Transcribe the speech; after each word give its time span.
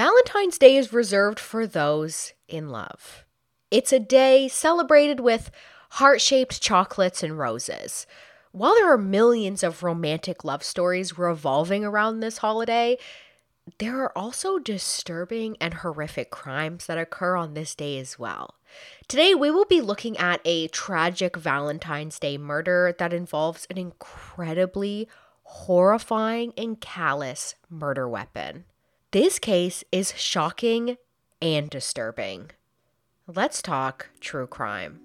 Valentine's 0.00 0.56
Day 0.56 0.76
is 0.76 0.94
reserved 0.94 1.38
for 1.38 1.66
those 1.66 2.32
in 2.48 2.70
love. 2.70 3.26
It's 3.70 3.92
a 3.92 4.00
day 4.00 4.48
celebrated 4.48 5.20
with 5.20 5.50
heart 5.90 6.22
shaped 6.22 6.62
chocolates 6.62 7.22
and 7.22 7.38
roses. 7.38 8.06
While 8.50 8.72
there 8.76 8.90
are 8.90 8.96
millions 8.96 9.62
of 9.62 9.82
romantic 9.82 10.42
love 10.42 10.64
stories 10.64 11.18
revolving 11.18 11.84
around 11.84 12.20
this 12.20 12.38
holiday, 12.38 12.96
there 13.76 13.98
are 13.98 14.16
also 14.16 14.58
disturbing 14.58 15.58
and 15.60 15.74
horrific 15.74 16.30
crimes 16.30 16.86
that 16.86 16.96
occur 16.96 17.36
on 17.36 17.52
this 17.52 17.74
day 17.74 17.98
as 17.98 18.18
well. 18.18 18.54
Today, 19.06 19.34
we 19.34 19.50
will 19.50 19.66
be 19.66 19.82
looking 19.82 20.16
at 20.16 20.40
a 20.46 20.68
tragic 20.68 21.36
Valentine's 21.36 22.18
Day 22.18 22.38
murder 22.38 22.96
that 22.98 23.12
involves 23.12 23.66
an 23.68 23.76
incredibly 23.76 25.10
horrifying 25.42 26.54
and 26.56 26.80
callous 26.80 27.54
murder 27.68 28.08
weapon. 28.08 28.64
This 29.12 29.40
case 29.40 29.82
is 29.90 30.14
shocking 30.16 30.96
and 31.42 31.68
disturbing. 31.68 32.52
Let's 33.26 33.60
talk 33.60 34.08
true 34.20 34.46
crime. 34.46 35.00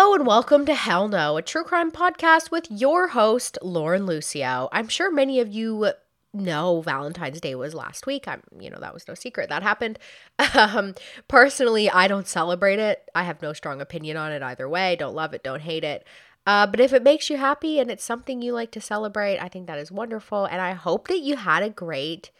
Hello 0.00 0.14
and 0.14 0.26
welcome 0.26 0.64
to 0.64 0.72
Hell 0.72 1.08
No, 1.08 1.36
a 1.36 1.42
true 1.42 1.62
crime 1.62 1.90
podcast 1.90 2.50
with 2.50 2.70
your 2.70 3.08
host, 3.08 3.58
Lauren 3.60 4.06
Lucio. 4.06 4.70
I'm 4.72 4.88
sure 4.88 5.12
many 5.12 5.40
of 5.40 5.52
you 5.52 5.92
know 6.32 6.80
Valentine's 6.80 7.38
Day 7.38 7.54
was 7.54 7.74
last 7.74 8.06
week. 8.06 8.26
I'm, 8.26 8.40
you 8.58 8.70
know, 8.70 8.78
that 8.80 8.94
was 8.94 9.06
no 9.06 9.12
secret. 9.12 9.50
That 9.50 9.62
happened. 9.62 9.98
Um, 10.54 10.94
personally, 11.28 11.90
I 11.90 12.08
don't 12.08 12.26
celebrate 12.26 12.78
it. 12.78 13.10
I 13.14 13.24
have 13.24 13.42
no 13.42 13.52
strong 13.52 13.82
opinion 13.82 14.16
on 14.16 14.32
it 14.32 14.42
either 14.42 14.66
way. 14.70 14.96
Don't 14.96 15.14
love 15.14 15.34
it, 15.34 15.44
don't 15.44 15.60
hate 15.60 15.84
it. 15.84 16.06
Uh, 16.46 16.66
but 16.66 16.80
if 16.80 16.94
it 16.94 17.02
makes 17.02 17.28
you 17.28 17.36
happy 17.36 17.78
and 17.78 17.90
it's 17.90 18.02
something 18.02 18.40
you 18.40 18.54
like 18.54 18.70
to 18.70 18.80
celebrate, 18.80 19.38
I 19.38 19.50
think 19.50 19.66
that 19.66 19.78
is 19.78 19.92
wonderful. 19.92 20.46
And 20.46 20.62
I 20.62 20.72
hope 20.72 21.08
that 21.08 21.20
you 21.20 21.36
had 21.36 21.62
a 21.62 21.68
great 21.68 22.30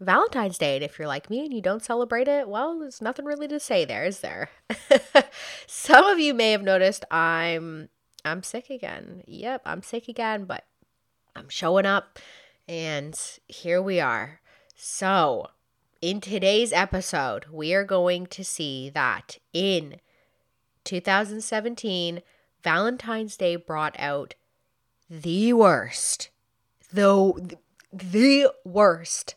Valentine's 0.00 0.58
Day. 0.58 0.76
And 0.76 0.84
if 0.84 0.98
you're 0.98 1.08
like 1.08 1.30
me 1.30 1.44
and 1.44 1.52
you 1.52 1.60
don't 1.60 1.84
celebrate 1.84 2.28
it, 2.28 2.48
well, 2.48 2.78
there's 2.78 3.00
nothing 3.02 3.24
really 3.24 3.48
to 3.48 3.60
say 3.60 3.84
there, 3.84 4.04
is 4.04 4.20
there? 4.20 4.50
Some 5.66 6.04
of 6.04 6.18
you 6.18 6.34
may 6.34 6.52
have 6.52 6.62
noticed 6.62 7.04
I'm 7.10 7.88
I'm 8.24 8.42
sick 8.42 8.70
again. 8.70 9.22
Yep, 9.26 9.62
I'm 9.64 9.82
sick 9.82 10.08
again, 10.08 10.44
but 10.44 10.64
I'm 11.36 11.48
showing 11.48 11.86
up 11.86 12.18
and 12.66 13.18
here 13.48 13.82
we 13.82 14.00
are. 14.00 14.40
So, 14.74 15.48
in 16.00 16.20
today's 16.20 16.72
episode, 16.72 17.46
we 17.50 17.74
are 17.74 17.84
going 17.84 18.26
to 18.26 18.44
see 18.44 18.90
that 18.90 19.38
in 19.52 20.00
2017, 20.84 22.22
Valentine's 22.62 23.36
Day 23.36 23.56
brought 23.56 23.94
out 23.98 24.34
the 25.08 25.52
worst, 25.52 26.30
though 26.92 27.38
the 27.92 28.50
worst 28.64 29.34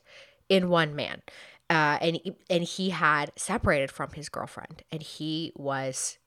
in 0.49 0.69
one 0.69 0.95
man. 0.95 1.21
Uh, 1.69 1.97
and 1.99 2.19
and 2.49 2.63
he 2.63 2.91
had 2.91 3.31
separated 3.35 3.91
from 3.91 4.11
his 4.13 4.29
girlfriend, 4.29 4.83
and 4.91 5.01
he 5.01 5.51
was 5.55 6.17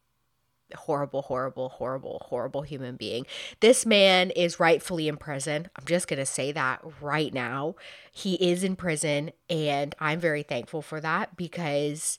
horrible, 0.74 1.22
horrible, 1.22 1.70
horrible, 1.70 2.22
horrible 2.27 2.62
human 2.62 2.96
being. 2.96 3.27
This 3.60 3.86
man 3.86 4.30
is 4.30 4.60
rightfully 4.60 5.08
in 5.08 5.16
prison. 5.16 5.68
I'm 5.77 5.86
just 5.86 6.08
gonna 6.08 6.27
say 6.27 6.52
that 6.52 6.80
right 7.00 7.32
now. 7.32 7.74
He 8.12 8.34
is 8.34 8.62
in 8.62 8.77
prison, 8.77 9.30
and 9.48 9.94
I'm 9.98 10.20
very 10.20 10.42
thankful 10.42 10.82
for 10.82 11.00
that 11.00 11.36
because 11.36 12.18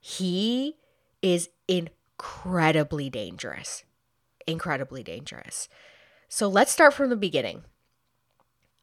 he 0.00 0.76
is 1.22 1.48
incredibly 1.66 3.10
dangerous, 3.10 3.84
incredibly 4.46 5.02
dangerous. 5.02 5.68
So 6.28 6.48
let's 6.48 6.70
start 6.70 6.94
from 6.94 7.08
the 7.08 7.16
beginning. 7.16 7.62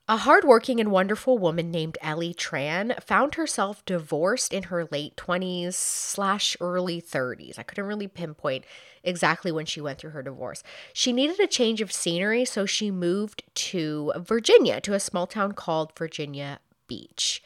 A 0.07 0.17
hardworking 0.17 0.79
and 0.79 0.91
wonderful 0.91 1.39
woman 1.39 1.71
named 1.71 1.97
Ellie 1.99 2.35
Tran 2.35 3.01
found 3.01 3.33
herself 3.35 3.83
divorced 3.85 4.53
in 4.53 4.63
her 4.63 4.85
late 4.85 5.16
20s 5.16 5.73
slash 5.73 6.55
early 6.61 7.01
30s. 7.01 7.57
I 7.57 7.63
couldn't 7.63 7.88
really 7.88 8.07
pinpoint 8.07 8.66
exactly 9.03 9.51
when 9.51 9.66
she 9.66 9.81
went 9.81 9.97
through 9.97 10.11
her 10.11 10.21
divorce. 10.21 10.61
She 10.93 11.11
needed 11.11 11.39
a 11.39 11.47
change 11.47 11.81
of 11.81 11.91
scenery, 11.91 12.45
so 12.45 12.67
she 12.67 12.91
moved 12.91 13.41
to 13.55 14.13
Virginia, 14.17 14.79
to 14.81 14.93
a 14.93 14.99
small 14.99 15.25
town 15.25 15.53
called 15.53 15.97
Virginia 15.97 16.59
Beach. 16.87 17.41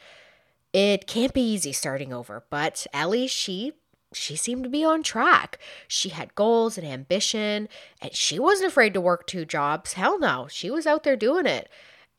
It 0.74 1.06
can't 1.06 1.32
be 1.32 1.40
easy 1.40 1.72
starting 1.72 2.12
over, 2.12 2.44
but 2.50 2.86
Ellie, 2.92 3.26
she 3.26 3.72
she 4.12 4.36
seemed 4.36 4.64
to 4.64 4.70
be 4.70 4.84
on 4.84 5.02
track. 5.02 5.58
She 5.88 6.10
had 6.10 6.34
goals 6.34 6.76
and 6.76 6.86
ambition, 6.86 7.68
and 8.02 8.14
she 8.14 8.38
wasn't 8.38 8.68
afraid 8.68 8.92
to 8.94 9.00
work 9.00 9.26
two 9.26 9.46
jobs. 9.46 9.94
Hell 9.94 10.18
no, 10.18 10.46
she 10.50 10.68
was 10.68 10.86
out 10.86 11.04
there 11.04 11.16
doing 11.16 11.46
it 11.46 11.70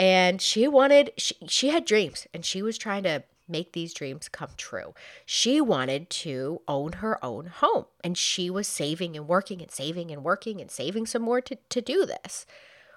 and 0.01 0.41
she 0.41 0.67
wanted 0.67 1.11
she, 1.15 1.35
she 1.47 1.69
had 1.69 1.85
dreams 1.85 2.25
and 2.33 2.43
she 2.43 2.63
was 2.63 2.75
trying 2.79 3.03
to 3.03 3.23
make 3.47 3.73
these 3.73 3.93
dreams 3.93 4.27
come 4.27 4.49
true. 4.57 4.95
She 5.27 5.61
wanted 5.61 6.09
to 6.09 6.61
own 6.67 6.93
her 6.93 7.23
own 7.23 7.45
home 7.45 7.85
and 8.03 8.17
she 8.17 8.49
was 8.49 8.67
saving 8.67 9.15
and 9.15 9.27
working 9.27 9.61
and 9.61 9.69
saving 9.69 10.09
and 10.09 10.23
working 10.23 10.59
and 10.59 10.71
saving 10.71 11.05
some 11.05 11.21
more 11.21 11.39
to, 11.41 11.55
to 11.69 11.81
do 11.81 12.07
this. 12.07 12.47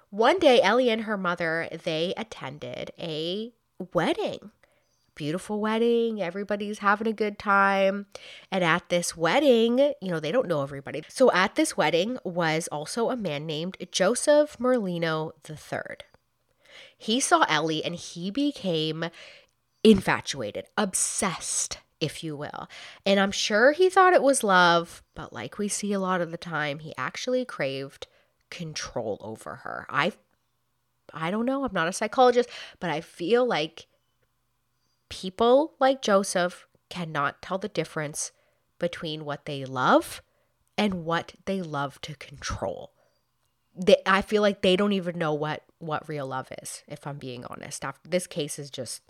One 0.08 0.38
day, 0.38 0.62
Ellie 0.62 0.88
and 0.88 1.02
her 1.02 1.18
mother, 1.18 1.68
they 1.84 2.14
attended 2.16 2.92
a 2.98 3.52
wedding. 3.92 4.52
Beautiful 5.14 5.60
wedding. 5.60 6.22
Everybody's 6.22 6.78
having 6.78 7.06
a 7.06 7.12
good 7.12 7.38
time. 7.38 8.06
And 8.50 8.64
at 8.64 8.88
this 8.88 9.14
wedding, 9.14 9.78
you 10.00 10.10
know, 10.10 10.20
they 10.20 10.32
don't 10.32 10.48
know 10.48 10.62
everybody. 10.62 11.02
So 11.08 11.30
at 11.32 11.56
this 11.56 11.76
wedding 11.76 12.18
was 12.24 12.66
also 12.68 13.10
a 13.10 13.16
man 13.16 13.44
named 13.44 13.76
Joseph 13.92 14.56
Merlino 14.58 15.32
III. 15.48 16.13
He 16.98 17.20
saw 17.20 17.44
Ellie 17.48 17.84
and 17.84 17.94
he 17.94 18.30
became 18.30 19.06
infatuated, 19.82 20.66
obsessed, 20.76 21.78
if 22.00 22.24
you 22.24 22.36
will. 22.36 22.68
And 23.04 23.20
I'm 23.20 23.32
sure 23.32 23.72
he 23.72 23.88
thought 23.88 24.14
it 24.14 24.22
was 24.22 24.42
love, 24.42 25.02
but 25.14 25.32
like 25.32 25.58
we 25.58 25.68
see 25.68 25.92
a 25.92 26.00
lot 26.00 26.20
of 26.20 26.30
the 26.30 26.38
time, 26.38 26.78
he 26.80 26.94
actually 26.96 27.44
craved 27.44 28.06
control 28.50 29.18
over 29.20 29.56
her. 29.56 29.86
I 29.88 30.12
I 31.12 31.30
don't 31.30 31.46
know, 31.46 31.64
I'm 31.64 31.72
not 31.72 31.88
a 31.88 31.92
psychologist, 31.92 32.48
but 32.80 32.90
I 32.90 33.00
feel 33.00 33.46
like 33.46 33.86
people 35.08 35.74
like 35.78 36.02
Joseph 36.02 36.66
cannot 36.88 37.40
tell 37.42 37.58
the 37.58 37.68
difference 37.68 38.32
between 38.78 39.24
what 39.24 39.44
they 39.44 39.64
love 39.64 40.22
and 40.76 41.04
what 41.04 41.34
they 41.44 41.62
love 41.62 42.00
to 42.02 42.16
control 42.16 42.92
they, 43.76 43.96
I 44.06 44.22
feel 44.22 44.42
like 44.42 44.62
they 44.62 44.76
don't 44.76 44.92
even 44.92 45.18
know 45.18 45.34
what 45.34 45.62
what 45.78 46.08
real 46.08 46.26
love 46.26 46.48
is. 46.62 46.82
If 46.88 47.06
I'm 47.06 47.18
being 47.18 47.44
honest, 47.46 47.84
After, 47.84 48.08
this 48.08 48.26
case 48.26 48.58
is 48.58 48.70
just 48.70 49.02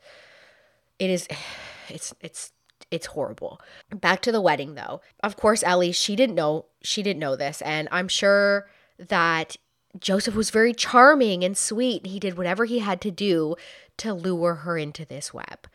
it 0.99 1.11
is 1.11 1.29
it's 1.89 2.15
it's 2.21 2.53
it's 2.91 3.07
horrible. 3.07 3.61
Back 3.95 4.21
to 4.23 4.33
the 4.33 4.41
wedding 4.41 4.75
though. 4.75 5.01
Of 5.23 5.37
course, 5.37 5.63
Ellie 5.63 5.93
she 5.93 6.17
didn't 6.17 6.37
know 6.37 6.67
she 6.83 7.03
didn't 7.03 7.21
know 7.21 7.37
this, 7.37 7.63
and 7.63 7.89
I'm 7.91 8.09
sure 8.09 8.69
that 8.99 9.57
Joseph 9.99 10.35
was 10.35 10.51
very 10.51 10.73
charming 10.73 11.45
and 11.45 11.57
sweet. 11.57 12.07
He 12.07 12.19
did 12.19 12.37
whatever 12.37 12.65
he 12.65 12.81
had 12.81 13.01
to 13.03 13.11
do 13.11 13.57
to 13.99 14.13
lure 14.13 14.57
her 14.57 14.77
into 14.77 15.05
this 15.05 15.33
web. 15.33 15.69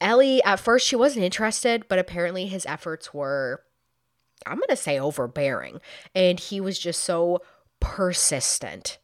Ellie, 0.00 0.42
at 0.44 0.60
first, 0.60 0.86
she 0.86 0.96
wasn't 0.96 1.24
interested, 1.24 1.86
but 1.88 1.98
apparently 1.98 2.46
his 2.46 2.64
efforts 2.64 3.12
were, 3.12 3.62
I'm 4.46 4.56
going 4.56 4.68
to 4.70 4.76
say, 4.76 4.98
overbearing. 4.98 5.80
And 6.14 6.40
he 6.40 6.58
was 6.58 6.78
just 6.78 7.02
so 7.02 7.42
persistent 7.80 8.98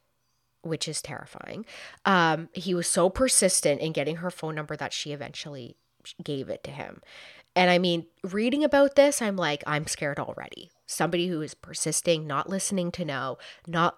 which 0.66 0.88
is 0.88 1.00
terrifying. 1.00 1.64
Um, 2.04 2.48
he 2.52 2.74
was 2.74 2.86
so 2.86 3.08
persistent 3.08 3.80
in 3.80 3.92
getting 3.92 4.16
her 4.16 4.30
phone 4.30 4.54
number 4.54 4.76
that 4.76 4.92
she 4.92 5.12
eventually 5.12 5.76
gave 6.22 6.48
it 6.48 6.62
to 6.64 6.70
him. 6.70 7.00
And 7.54 7.70
I 7.70 7.78
mean, 7.78 8.06
reading 8.22 8.62
about 8.64 8.96
this, 8.96 9.22
I'm 9.22 9.36
like, 9.36 9.64
I'm 9.66 9.86
scared 9.86 10.18
already. 10.18 10.70
Somebody 10.86 11.28
who 11.28 11.40
is 11.40 11.54
persisting, 11.54 12.26
not 12.26 12.50
listening 12.50 12.92
to 12.92 13.04
know, 13.04 13.38
not 13.66 13.96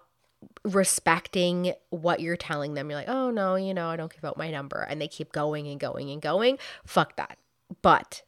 respecting 0.63 1.73
what 1.89 2.21
you're 2.21 2.37
telling 2.37 2.73
them. 2.73 2.89
You're 2.89 2.99
like, 2.99 3.09
oh 3.09 3.29
no, 3.29 3.55
you 3.55 3.73
know, 3.73 3.89
I 3.89 3.97
don't 3.97 4.13
give 4.13 4.23
out 4.23 4.37
my 4.37 4.49
number. 4.49 4.79
And 4.81 5.01
they 5.01 5.09
keep 5.09 5.33
going 5.33 5.67
and 5.67 5.79
going 5.79 6.09
and 6.09 6.21
going. 6.21 6.57
Fuck 6.85 7.17
that. 7.17 7.37
But, 7.81 8.23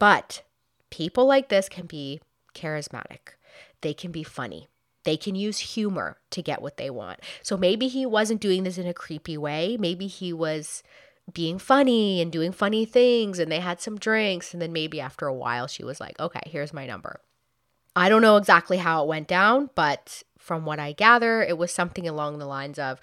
but 0.00 0.42
people 0.90 1.26
like 1.26 1.48
this 1.48 1.68
can 1.68 1.86
be 1.86 2.20
charismatic, 2.54 3.36
they 3.80 3.94
can 3.94 4.10
be 4.10 4.24
funny 4.24 4.68
they 5.04 5.16
can 5.16 5.34
use 5.34 5.58
humor 5.58 6.18
to 6.30 6.42
get 6.42 6.60
what 6.60 6.76
they 6.76 6.90
want. 6.90 7.20
So 7.42 7.56
maybe 7.56 7.88
he 7.88 8.04
wasn't 8.04 8.40
doing 8.40 8.64
this 8.64 8.78
in 8.78 8.86
a 8.86 8.94
creepy 8.94 9.36
way. 9.36 9.76
Maybe 9.78 10.06
he 10.06 10.32
was 10.32 10.82
being 11.32 11.58
funny 11.58 12.20
and 12.20 12.30
doing 12.30 12.52
funny 12.52 12.84
things 12.84 13.38
and 13.38 13.50
they 13.50 13.60
had 13.60 13.80
some 13.80 13.98
drinks. 13.98 14.52
And 14.52 14.60
then 14.60 14.72
maybe 14.72 15.00
after 15.00 15.26
a 15.26 15.34
while, 15.34 15.66
she 15.66 15.84
was 15.84 16.00
like, 16.00 16.18
okay, 16.20 16.42
here's 16.46 16.72
my 16.72 16.86
number. 16.86 17.20
I 17.96 18.08
don't 18.08 18.22
know 18.22 18.36
exactly 18.36 18.78
how 18.78 19.04
it 19.04 19.08
went 19.08 19.28
down, 19.28 19.70
but 19.74 20.22
from 20.38 20.64
what 20.64 20.80
I 20.80 20.92
gather, 20.92 21.42
it 21.42 21.56
was 21.56 21.70
something 21.70 22.08
along 22.08 22.38
the 22.38 22.46
lines 22.46 22.78
of 22.78 22.98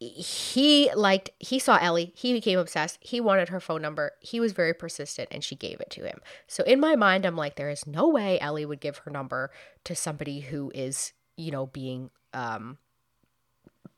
he 0.00 0.92
liked 0.94 1.30
he 1.38 1.58
saw 1.58 1.76
Ellie, 1.80 2.12
he 2.16 2.32
became 2.32 2.58
obsessed, 2.58 2.98
he 3.00 3.20
wanted 3.20 3.48
her 3.48 3.60
phone 3.60 3.82
number, 3.82 4.12
he 4.20 4.38
was 4.38 4.52
very 4.52 4.72
persistent 4.72 5.28
and 5.32 5.42
she 5.42 5.56
gave 5.56 5.80
it 5.80 5.90
to 5.90 6.04
him. 6.06 6.20
So 6.46 6.62
in 6.64 6.78
my 6.78 6.94
mind 6.94 7.24
I'm 7.24 7.36
like 7.36 7.56
there 7.56 7.70
is 7.70 7.86
no 7.86 8.08
way 8.08 8.38
Ellie 8.38 8.66
would 8.66 8.80
give 8.80 8.98
her 8.98 9.10
number 9.10 9.50
to 9.84 9.94
somebody 9.94 10.40
who 10.40 10.70
is, 10.74 11.12
you 11.36 11.50
know, 11.50 11.66
being 11.66 12.10
um 12.32 12.78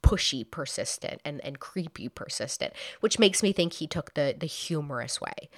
pushy 0.03 0.51
persistent 0.51 1.21
and 1.25 1.45
and 1.45 1.61
creepy 1.61 2.09
persistent, 2.09 2.73
which 3.01 3.19
makes 3.19 3.43
me 3.43 3.53
think 3.53 3.75
he 3.75 3.87
took 3.87 4.15
the 4.15 4.35
the 4.39 4.47
humorous 4.47 5.21
way. 5.21 5.51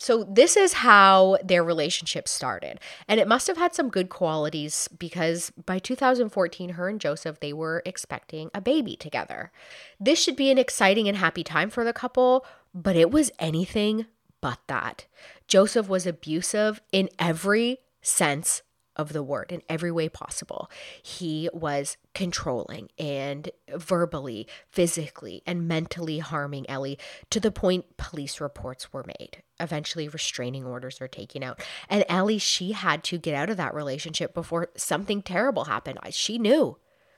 So, 0.00 0.24
this 0.24 0.56
is 0.56 0.72
how 0.72 1.36
their 1.44 1.62
relationship 1.62 2.26
started. 2.26 2.80
And 3.06 3.20
it 3.20 3.28
must 3.28 3.46
have 3.48 3.58
had 3.58 3.74
some 3.74 3.90
good 3.90 4.08
qualities 4.08 4.88
because 4.98 5.52
by 5.66 5.78
2014, 5.78 6.70
her 6.70 6.88
and 6.88 6.98
Joseph, 6.98 7.40
they 7.40 7.52
were 7.52 7.82
expecting 7.84 8.50
a 8.54 8.62
baby 8.62 8.96
together. 8.96 9.52
This 10.00 10.18
should 10.18 10.36
be 10.36 10.50
an 10.50 10.56
exciting 10.56 11.06
and 11.06 11.18
happy 11.18 11.44
time 11.44 11.68
for 11.68 11.84
the 11.84 11.92
couple, 11.92 12.46
but 12.74 12.96
it 12.96 13.10
was 13.10 13.30
anything 13.38 14.06
but 14.40 14.58
that. 14.68 15.04
Joseph 15.46 15.90
was 15.90 16.06
abusive 16.06 16.80
in 16.92 17.10
every 17.18 17.80
sense 18.00 18.62
of 19.00 19.14
the 19.14 19.22
word 19.22 19.50
in 19.50 19.62
every 19.68 19.90
way 19.90 20.08
possible. 20.08 20.70
He 21.02 21.48
was 21.54 21.96
controlling 22.14 22.90
and 22.98 23.50
verbally, 23.74 24.46
physically, 24.68 25.42
and 25.46 25.66
mentally 25.66 26.18
harming 26.18 26.68
Ellie 26.68 26.98
to 27.30 27.40
the 27.40 27.50
point 27.50 27.96
police 27.96 28.40
reports 28.40 28.92
were 28.92 29.04
made. 29.18 29.42
Eventually, 29.58 30.08
restraining 30.08 30.64
orders 30.64 31.00
were 31.00 31.08
taken 31.08 31.42
out. 31.42 31.60
And 31.88 32.04
Ellie, 32.08 32.38
she 32.38 32.72
had 32.72 33.02
to 33.04 33.18
get 33.18 33.34
out 33.34 33.50
of 33.50 33.56
that 33.56 33.74
relationship 33.74 34.34
before 34.34 34.68
something 34.76 35.22
terrible 35.22 35.64
happened. 35.64 35.98
She 36.10 36.38
knew. 36.38 36.76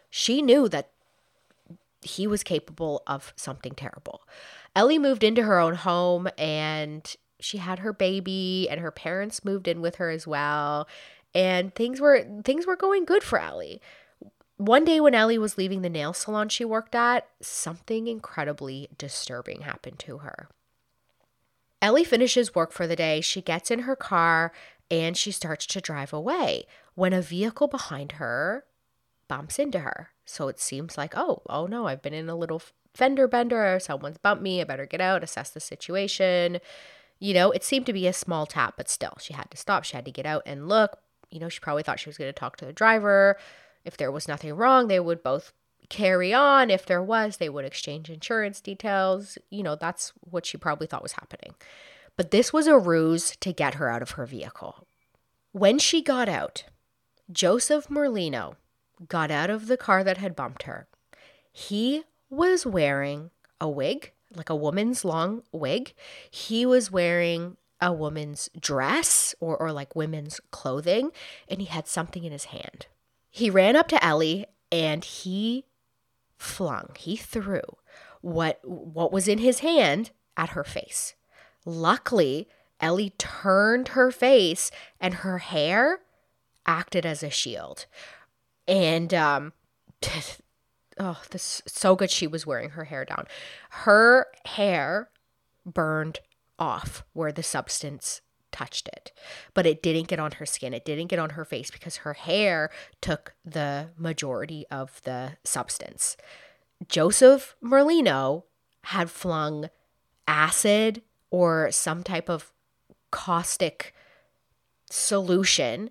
She 0.09 0.41
knew 0.41 0.69
that 0.69 0.91
he 2.01 2.27
was 2.27 2.43
capable 2.43 3.03
of 3.07 3.33
something 3.37 3.75
terrible. 3.75 4.23
Ellie 4.75 4.99
moved 4.99 5.25
into 5.25 5.43
her 5.43 5.59
own 5.59 5.75
home 5.75 6.29
and 6.39 7.17
she 7.41 7.59
had 7.59 7.81
her 7.81 7.93
baby 7.93 8.69
and 8.71 8.81
her 8.81 8.91
parents 8.91 9.45
moved 9.45 9.69
in 9.69 9.81
with 9.81 9.97
her 9.97 10.11
as 10.11 10.27
well 10.27 10.89
and 11.35 11.75
things 11.75 12.01
were 12.01 12.25
things 12.45 12.67
were 12.67 12.77
going 12.77 13.05
good 13.05 13.23
for 13.23 13.39
Ellie. 13.39 13.81
One 14.57 14.85
day 14.85 15.01
when 15.01 15.15
Ellie 15.15 15.39
was 15.39 15.59
leaving 15.59 15.83
the 15.83 15.91
nail 15.91 16.13
salon 16.13 16.49
she 16.49 16.65
worked 16.65 16.95
at, 16.95 17.29
something 17.41 18.07
incredibly 18.07 18.89
disturbing 18.97 19.63
happened 19.63 19.99
to 20.01 20.19
her. 20.19 20.49
Ellie 21.81 22.05
finishes 22.05 22.55
work 22.55 22.71
for 22.71 22.87
the 22.87 22.95
day, 22.95 23.21
she 23.21 23.43
gets 23.43 23.71
in 23.71 23.81
her 23.81 23.97
car, 23.97 24.53
and 24.91 25.17
she 25.17 25.33
starts 25.33 25.67
to 25.67 25.81
drive 25.81 26.13
away 26.13 26.65
when 26.95 27.13
a 27.13 27.21
vehicle 27.21 27.67
behind 27.67 28.13
her 28.13 28.65
bumps 29.27 29.59
into 29.59 29.81
her. 29.81 30.11
So 30.25 30.49
it 30.49 30.61
seems 30.61 30.97
like, 30.97 31.15
oh, 31.17 31.43
oh 31.49 31.67
no, 31.67 31.87
I've 31.87 32.03
been 32.03 32.15
in 32.15 32.29
a 32.29 32.37
little 32.37 32.63
fender 32.95 33.27
bender, 33.27 33.79
someone's 33.81 34.19
bumped 34.19 34.43
me, 34.43 34.61
I 34.61 34.65
better 34.65 34.87
get 34.87 35.01
out, 35.01 35.25
assess 35.25 35.51
the 35.51 35.61
situation. 35.61 36.59
You 37.19 37.35
know, 37.35 37.51
it 37.51 37.65
seemed 37.65 37.87
to 37.87 37.93
be 37.93 38.07
a 38.07 38.13
small 38.13 38.47
tap, 38.47 38.75
but 38.77 38.89
still, 38.89 39.17
she 39.21 39.33
had 39.33 39.51
to 39.51 39.57
stop, 39.57 39.85
she 39.85 39.97
had 39.97 40.05
to 40.05 40.11
get 40.13 40.27
out 40.27 40.43
and 40.45 40.69
look, 40.69 40.99
you 41.33 41.41
know, 41.41 41.49
she 41.49 41.61
probably 41.61 41.83
thought 41.83 41.99
she 41.99 42.09
was 42.09 42.19
going 42.19 42.29
to 42.29 42.39
talk 42.39 42.57
to 42.57 42.65
the 42.65 42.73
driver. 42.73 43.39
If 43.85 43.97
there 43.97 44.13
was 44.13 44.29
nothing 44.29 44.55
wrong, 44.55 44.87
they 44.87 45.01
would 45.01 45.23
both 45.23 45.53
carry 45.89 46.33
on. 46.33 46.71
If 46.71 46.87
there 46.87 47.03
was, 47.03 47.39
they 47.39 47.49
would 47.49 47.65
exchange 47.65 48.11
insurance 48.11 48.61
details. 48.61 49.39
You 49.51 49.63
know, 49.63 49.75
that's 49.75 50.13
what 50.21 50.47
she 50.47 50.57
probably 50.57 50.87
thought 50.87 51.03
was 51.03 51.13
happening. 51.13 51.55
But 52.17 52.31
this 52.31 52.53
was 52.53 52.67
a 52.67 52.79
ruse 52.79 53.37
to 53.39 53.53
get 53.53 53.75
her 53.75 53.89
out 53.89 54.03
of 54.03 54.13
her 54.13 54.27
vehicle. 54.27 54.87
When 55.53 55.79
she 55.79 56.03
got 56.03 56.29
out, 56.29 56.65
Joseph 57.31 57.89
Merlino 57.89 58.57
got 59.09 59.31
out 59.31 59.51
of 59.51 59.67
the 59.67 59.77
car 59.77 60.05
that 60.05 60.19
had 60.19 60.37
bumped 60.37 60.65
her. 60.65 60.87
He 61.51 62.05
was 62.31 62.67
wearing 62.67 63.31
a 63.61 63.69
wig, 63.69 64.13
like 64.35 64.51
a 64.51 64.57
woman's 64.57 65.05
long 65.05 65.43
wig. 65.53 65.95
He 66.31 66.65
was 66.65 66.91
wearing 66.91 67.57
a 67.83 67.93
woman's 67.93 68.49
dress 68.59 69.35
or, 69.41 69.57
or 69.57 69.73
like 69.73 69.97
women's 69.97 70.41
clothing, 70.53 71.11
and 71.49 71.61
he 71.61 71.67
had 71.67 71.89
something 71.89 72.25
in 72.25 72.33
his 72.33 72.47
hand. 72.47 72.87
He 73.29 73.51
ran 73.51 73.77
up 73.77 73.89
to 73.89 74.03
Ellie 74.03 74.47
and 74.71 75.05
he 75.05 75.67
flung, 76.39 76.91
he 76.97 77.17
threw 77.17 77.61
what 78.21 78.61
what 78.63 79.13
was 79.13 79.27
in 79.27 79.39
his 79.39 79.59
hand 79.59 80.13
at 80.37 80.51
her 80.51 80.65
face. 80.65 81.15
Luckily, 81.67 82.49
Ellie 82.81 83.15
turned 83.19 83.89
her 83.89 84.11
face 84.11 84.71
and 85.01 85.15
her 85.15 85.39
hair 85.39 86.01
acted 86.65 87.05
as 87.05 87.23
a 87.23 87.31
shield. 87.31 87.87
And 88.69 89.13
um 89.13 89.53
oh, 90.99 91.21
this 91.31 91.63
so 91.67 91.97
good 91.97 92.11
she 92.11 92.27
was 92.27 92.47
wearing 92.47 92.71
her 92.71 92.85
hair 92.85 93.05
down. 93.05 93.27
Her 93.71 94.29
hair 94.47 95.11
burned 95.67 96.21
off 96.59 97.05
where 97.13 97.33
the 97.33 97.43
substance 97.43 98.21
touched 98.51 98.89
it. 98.89 99.13
But 99.55 99.67
it 99.67 99.83
didn't 99.83 100.09
get 100.09 100.21
on 100.21 100.33
her 100.33 100.47
skin. 100.47 100.75
It 100.75 100.85
didn't 100.85 101.09
get 101.09 101.19
on 101.19 101.31
her 101.31 101.45
face 101.45 101.71
because 101.71 101.99
her 101.99 102.15
hair 102.15 102.71
took 103.01 103.35
the 103.45 103.91
majority 103.97 104.67
of 104.71 105.01
the 105.05 105.39
substance. 105.45 106.17
Joseph 106.89 107.57
Merlino 107.63 108.45
had 108.85 109.11
flung 109.11 109.71
acid 110.29 111.03
or 111.31 111.71
some 111.71 112.03
type 112.03 112.29
of 112.29 112.53
caustic 113.11 113.95
solution 114.91 115.91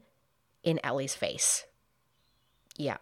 in 0.64 0.80
Ellie's 0.84 1.16
face. 1.16 1.66
Yeah. 2.78 2.98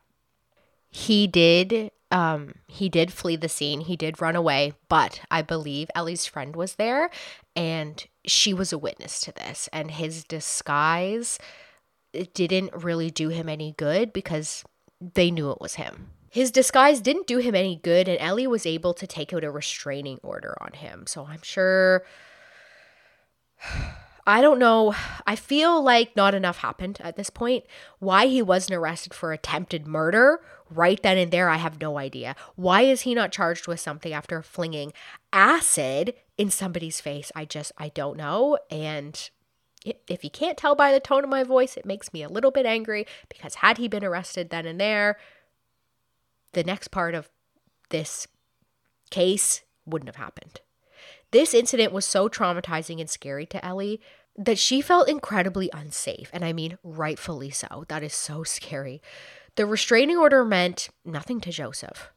He 0.90 1.28
did 1.28 1.92
um 2.12 2.56
he 2.68 2.90
did 2.90 3.14
flee 3.14 3.36
the 3.36 3.50
scene. 3.50 3.82
He 3.82 3.96
did 3.96 4.22
run 4.22 4.36
away, 4.36 4.74
but 4.88 5.22
I 5.30 5.42
believe 5.42 5.90
Ellie's 5.96 6.26
friend 6.26 6.56
was 6.56 6.76
there 6.76 7.10
and 7.56 8.06
she 8.26 8.54
was 8.54 8.74
a 8.74 8.78
witness 8.78 9.22
to 9.22 9.32
this 9.32 9.70
and 9.72 9.92
his 9.92 10.24
disguise 10.24 11.40
didn't 12.34 12.74
really 12.84 13.12
do 13.12 13.30
him 13.30 13.48
any 13.48 13.74
good 13.78 14.12
because 14.12 14.64
they 15.00 15.30
knew 15.32 15.52
it 15.52 15.62
was 15.62 15.76
him. 15.76 16.10
His 16.32 16.52
disguise 16.52 17.02
didn't 17.02 17.28
do 17.28 17.40
him 17.40 17.56
any 17.56 17.76
good 17.76 18.08
and 18.08 18.20
Ellie 18.20 18.48
was 18.48 18.66
able 18.66 18.94
to 18.96 19.08
take 19.08 19.34
out 19.34 19.44
a 19.44 19.52
restraining 19.52 20.20
order 20.24 20.56
on 20.62 20.74
him. 20.74 21.06
So 21.08 21.26
I'm 21.26 21.42
sure 21.42 22.04
I 24.28 24.42
don't 24.42 24.60
know. 24.60 24.94
I 25.26 25.36
feel 25.36 25.82
like 25.82 26.16
not 26.16 26.36
enough 26.36 26.60
happened 26.60 27.00
at 27.04 27.16
this 27.16 27.32
point. 27.32 27.64
Why 27.98 28.28
he 28.28 28.44
wasn't 28.44 28.78
arrested 28.78 29.12
for 29.12 29.32
attempted 29.32 29.88
murder 29.88 30.42
right 30.70 31.02
then 31.02 31.18
and 31.18 31.32
there, 31.32 31.50
I 31.50 31.58
have 31.58 31.82
no 31.82 31.98
idea. 31.98 32.36
Why 32.56 32.82
is 32.82 33.02
he 33.02 33.14
not 33.14 33.32
charged 33.32 33.68
with 33.68 33.80
something 33.80 34.14
after 34.14 34.42
flinging 34.42 34.94
acid 35.34 36.14
in 36.38 36.50
somebody's 36.50 37.02
face? 37.02 37.32
I 37.36 37.46
just, 37.46 37.72
I 37.78 37.90
don't 37.90 38.18
know. 38.18 38.58
And 38.70 39.30
if 40.08 40.24
you 40.24 40.30
can't 40.30 40.58
tell 40.58 40.76
by 40.76 40.92
the 40.92 41.00
tone 41.00 41.24
of 41.24 41.30
my 41.30 41.44
voice, 41.44 41.78
it 41.78 41.86
makes 41.86 42.14
me 42.14 42.24
a 42.24 42.30
little 42.30 42.52
bit 42.52 42.66
angry 42.66 43.06
because 43.30 43.56
had 43.56 43.78
he 43.78 43.88
been 43.88 44.04
arrested 44.04 44.50
then 44.50 44.66
and 44.66 44.80
there, 44.80 45.18
the 46.54 46.64
next 46.64 46.90
part 46.90 47.16
of 47.16 47.30
this 47.90 48.28
case 49.10 49.62
wouldn't 49.86 50.10
have 50.10 50.24
happened. 50.24 50.62
This 51.32 51.54
incident 51.54 51.94
was 51.94 52.06
so 52.06 52.28
traumatizing 52.28 53.00
and 53.00 53.10
scary 53.10 53.46
to 53.48 53.64
Ellie 53.64 54.02
that 54.38 54.58
she 54.58 54.82
felt 54.82 55.10
incredibly 55.10 55.70
unsafe. 55.74 56.30
And 56.34 56.44
I 56.44 56.54
mean, 56.54 56.78
rightfully 56.84 57.50
so. 57.50 57.86
That 57.88 58.04
is 58.04 58.14
so 58.14 58.44
scary. 58.44 59.02
The 59.60 59.66
restraining 59.66 60.16
order 60.16 60.46
meant 60.46 60.88
nothing 61.04 61.42
to 61.42 61.52
Joseph. 61.52 62.14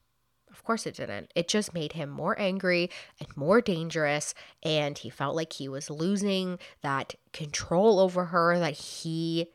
Of 0.49 0.63
course, 0.63 0.87
it 0.87 0.95
didn't. 0.95 1.33
It 1.35 1.49
just 1.49 1.75
made 1.75 1.95
him 1.95 2.09
more 2.09 2.41
angry 2.41 2.89
and 3.19 3.37
more 3.37 3.61
dangerous. 3.61 4.33
And 4.63 4.97
he 4.97 5.11
felt 5.11 5.35
like 5.35 5.55
he 5.55 5.69
was 5.69 5.91
losing 5.91 6.61
that 6.83 7.17
control 7.33 7.99
over 7.99 8.27
her 8.27 8.61
that 8.61 8.75
he 8.75 9.49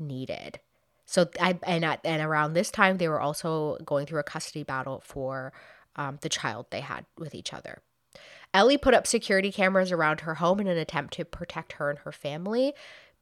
needed. 0.00 0.60
So 1.04 1.28
I 1.38 1.58
and 1.64 1.84
at, 1.84 2.00
and 2.02 2.22
around 2.22 2.54
this 2.54 2.70
time 2.70 2.96
they 2.96 3.08
were 3.08 3.20
also 3.20 3.76
going 3.84 4.06
through 4.06 4.20
a 4.20 4.24
custody 4.24 4.62
battle 4.62 5.02
for 5.04 5.52
um, 5.96 6.16
the 6.22 6.30
child 6.30 6.68
they 6.70 6.80
had 6.80 7.04
with 7.18 7.34
each 7.34 7.52
other. 7.52 7.82
Ellie 8.54 8.78
put 8.78 8.94
up 8.94 9.06
security 9.06 9.52
cameras 9.52 9.92
around 9.92 10.20
her 10.20 10.36
home 10.36 10.60
in 10.60 10.66
an 10.66 10.78
attempt 10.78 11.12
to 11.12 11.26
protect 11.26 11.72
her 11.74 11.90
and 11.90 11.98
her 11.98 12.12
family 12.12 12.72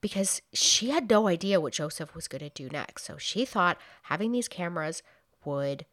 because 0.06 0.40
she 0.52 0.90
had 0.90 1.10
no 1.10 1.26
idea 1.26 1.60
what 1.60 1.72
Joseph 1.72 2.14
was 2.14 2.28
going 2.28 2.48
to 2.48 2.48
do 2.50 2.68
next. 2.68 3.06
So 3.06 3.16
she 3.16 3.44
thought 3.44 3.76
having 4.04 4.30
these 4.30 4.46
cameras 4.46 5.02
would 5.44 5.84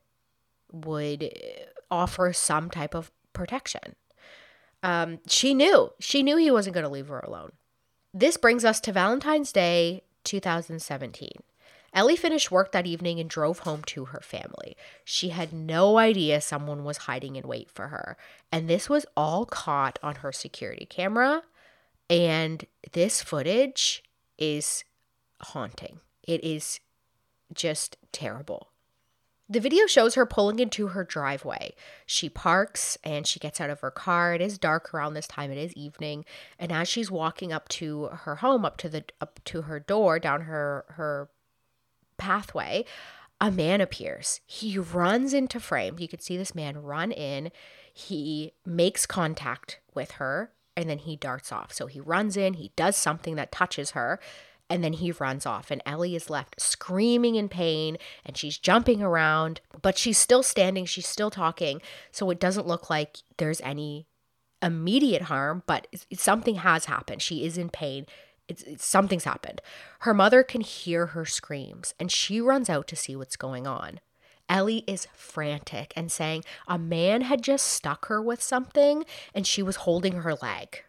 would 0.72 1.24
uh, 1.24 1.63
offer 1.89 2.32
some 2.32 2.70
type 2.70 2.93
of 2.93 3.12
protection. 3.34 3.96
Um, 4.84 5.17
she 5.25 5.55
knew 5.55 5.93
she 6.00 6.22
knew 6.22 6.38
he 6.38 6.51
wasn't 6.51 6.75
going 6.75 6.84
to 6.84 6.91
leave 6.91 7.08
her 7.08 7.22
alone. 7.22 7.53
This 8.13 8.38
brings 8.38 8.63
us 8.63 8.79
to 8.82 8.91
Valentine's 8.91 9.51
Day 9.51 10.03
2017. 10.25 11.29
Ellie 11.91 12.15
finished 12.15 12.51
work 12.51 12.72
that 12.72 12.86
evening 12.86 13.20
and 13.20 13.27
drove 13.27 13.60
home 13.60 13.82
to 13.86 14.05
her 14.05 14.22
family. 14.22 14.77
She 15.03 15.29
had 15.29 15.51
no 15.53 15.98
idea 15.98 16.39
someone 16.39 16.84
was 16.84 16.98
hiding 17.10 17.36
in 17.36 17.48
wait 17.48 17.72
for 17.72 17.88
her, 17.88 18.15
and 18.51 18.70
this 18.70 18.88
was 18.88 19.08
all 19.17 19.48
caught 19.48 19.98
on 20.03 20.17
her 20.17 20.32
security 20.32 20.86
camera. 20.86 21.41
And 22.13 22.67
this 22.91 23.24
footage 23.24 24.03
is 24.38 24.84
haunting. 25.41 26.00
It 26.22 26.43
is 26.43 26.79
just 27.55 27.98
terrible. 28.12 28.67
The 29.50 29.60
video 29.60 29.88
shows 29.88 30.13
her 30.13 30.25
pulling 30.27 30.60
into 30.60 30.89
her 30.89 31.03
driveway. 31.03 31.74
She 32.05 32.29
parks 32.29 33.00
and 33.03 33.25
she 33.25 33.39
gets 33.39 33.60
out 33.60 33.72
of 33.72 33.79
her 33.79 33.89
car. 33.89 34.36
It 34.36 34.41
is 34.41 34.60
dark 34.60 34.93
around 34.93 35.15
this 35.15 35.27
time. 35.27 35.50
It 35.50 35.58
is 35.58 35.74
evening, 35.74 36.24
and 36.60 36.72
as 36.72 36.88
she's 36.88 37.10
walking 37.10 37.51
up 37.51 37.67
to 37.70 38.05
her 38.05 38.36
home, 38.36 38.63
up 38.63 38.77
to 38.77 38.89
the 38.89 39.03
up 39.20 39.39
to 39.46 39.63
her 39.63 39.79
door, 39.79 40.20
down 40.20 40.41
her 40.41 40.86
her 40.89 41.29
pathway, 42.17 42.86
a 43.41 43.50
man 43.50 43.82
appears. 43.82 44.39
He 44.46 44.77
runs 44.77 45.34
into 45.34 45.60
frame. 45.60 45.98
You 45.98 46.08
can 46.08 46.20
see 46.20 46.38
this 46.38 46.53
man 46.53 46.84
run 46.84 47.12
in. 47.12 47.51
He 47.91 48.53
makes 48.65 49.08
contact 49.08 49.79
with 49.96 50.12
her 50.12 50.51
and 50.75 50.89
then 50.89 51.00
he 51.00 51.15
darts 51.15 51.51
off. 51.51 51.72
So 51.74 51.88
he 51.88 52.00
runs 52.00 52.38
in, 52.38 52.56
he 52.56 52.72
does 52.75 52.98
something 52.98 53.36
that 53.36 53.51
touches 53.51 53.92
her, 53.92 54.20
and 54.70 54.84
then 54.84 54.94
he 54.94 55.12
runs 55.12 55.46
off. 55.46 55.70
And 55.72 55.82
Ellie 55.86 56.15
is 56.15 56.30
left 56.30 56.60
screaming 56.60 57.36
in 57.36 57.50
pain 57.50 57.98
and 58.25 58.36
she's 58.36 58.58
jumping 58.58 59.01
around, 59.03 59.62
but 59.82 59.98
she's 59.98 60.18
still 60.18 60.44
standing, 60.44 60.86
she's 60.86 61.08
still 61.08 61.30
talking. 61.30 61.82
So 62.12 62.30
it 62.30 62.39
doesn't 62.39 62.68
look 62.68 62.89
like 62.89 63.18
there's 63.38 63.62
any 63.62 64.08
immediate 64.62 65.24
harm, 65.24 65.63
but 65.68 65.88
something 66.13 66.56
has 66.56 66.86
happened. 66.86 67.22
She 67.22 67.46
is 67.46 67.58
in 67.58 67.70
pain. 67.70 68.06
It's, 68.48 68.63
it's, 68.63 68.86
something's 68.86 69.25
happened. 69.25 69.62
Her 70.00 70.13
mother 70.13 70.44
can 70.44 70.62
hear 70.62 71.08
her 71.08 71.25
screams 71.25 71.94
and 72.00 72.12
she 72.12 72.42
runs 72.42 72.70
out 72.70 72.88
to 72.88 72.96
see 72.96 73.15
what's 73.15 73.36
going 73.36 73.68
on. 73.68 74.00
Ellie 74.50 74.84
is 74.88 75.08
frantic 75.14 75.94
and 75.96 76.12
saying 76.12 76.44
a 76.68 76.78
man 76.78 77.22
had 77.22 77.42
just 77.42 77.66
stuck 77.66 78.08
her 78.08 78.22
with 78.22 78.42
something 78.42 79.06
and 79.34 79.48
she 79.48 79.64
was 79.64 79.78
holding 79.78 80.22
her 80.22 80.36
leg. 80.36 80.84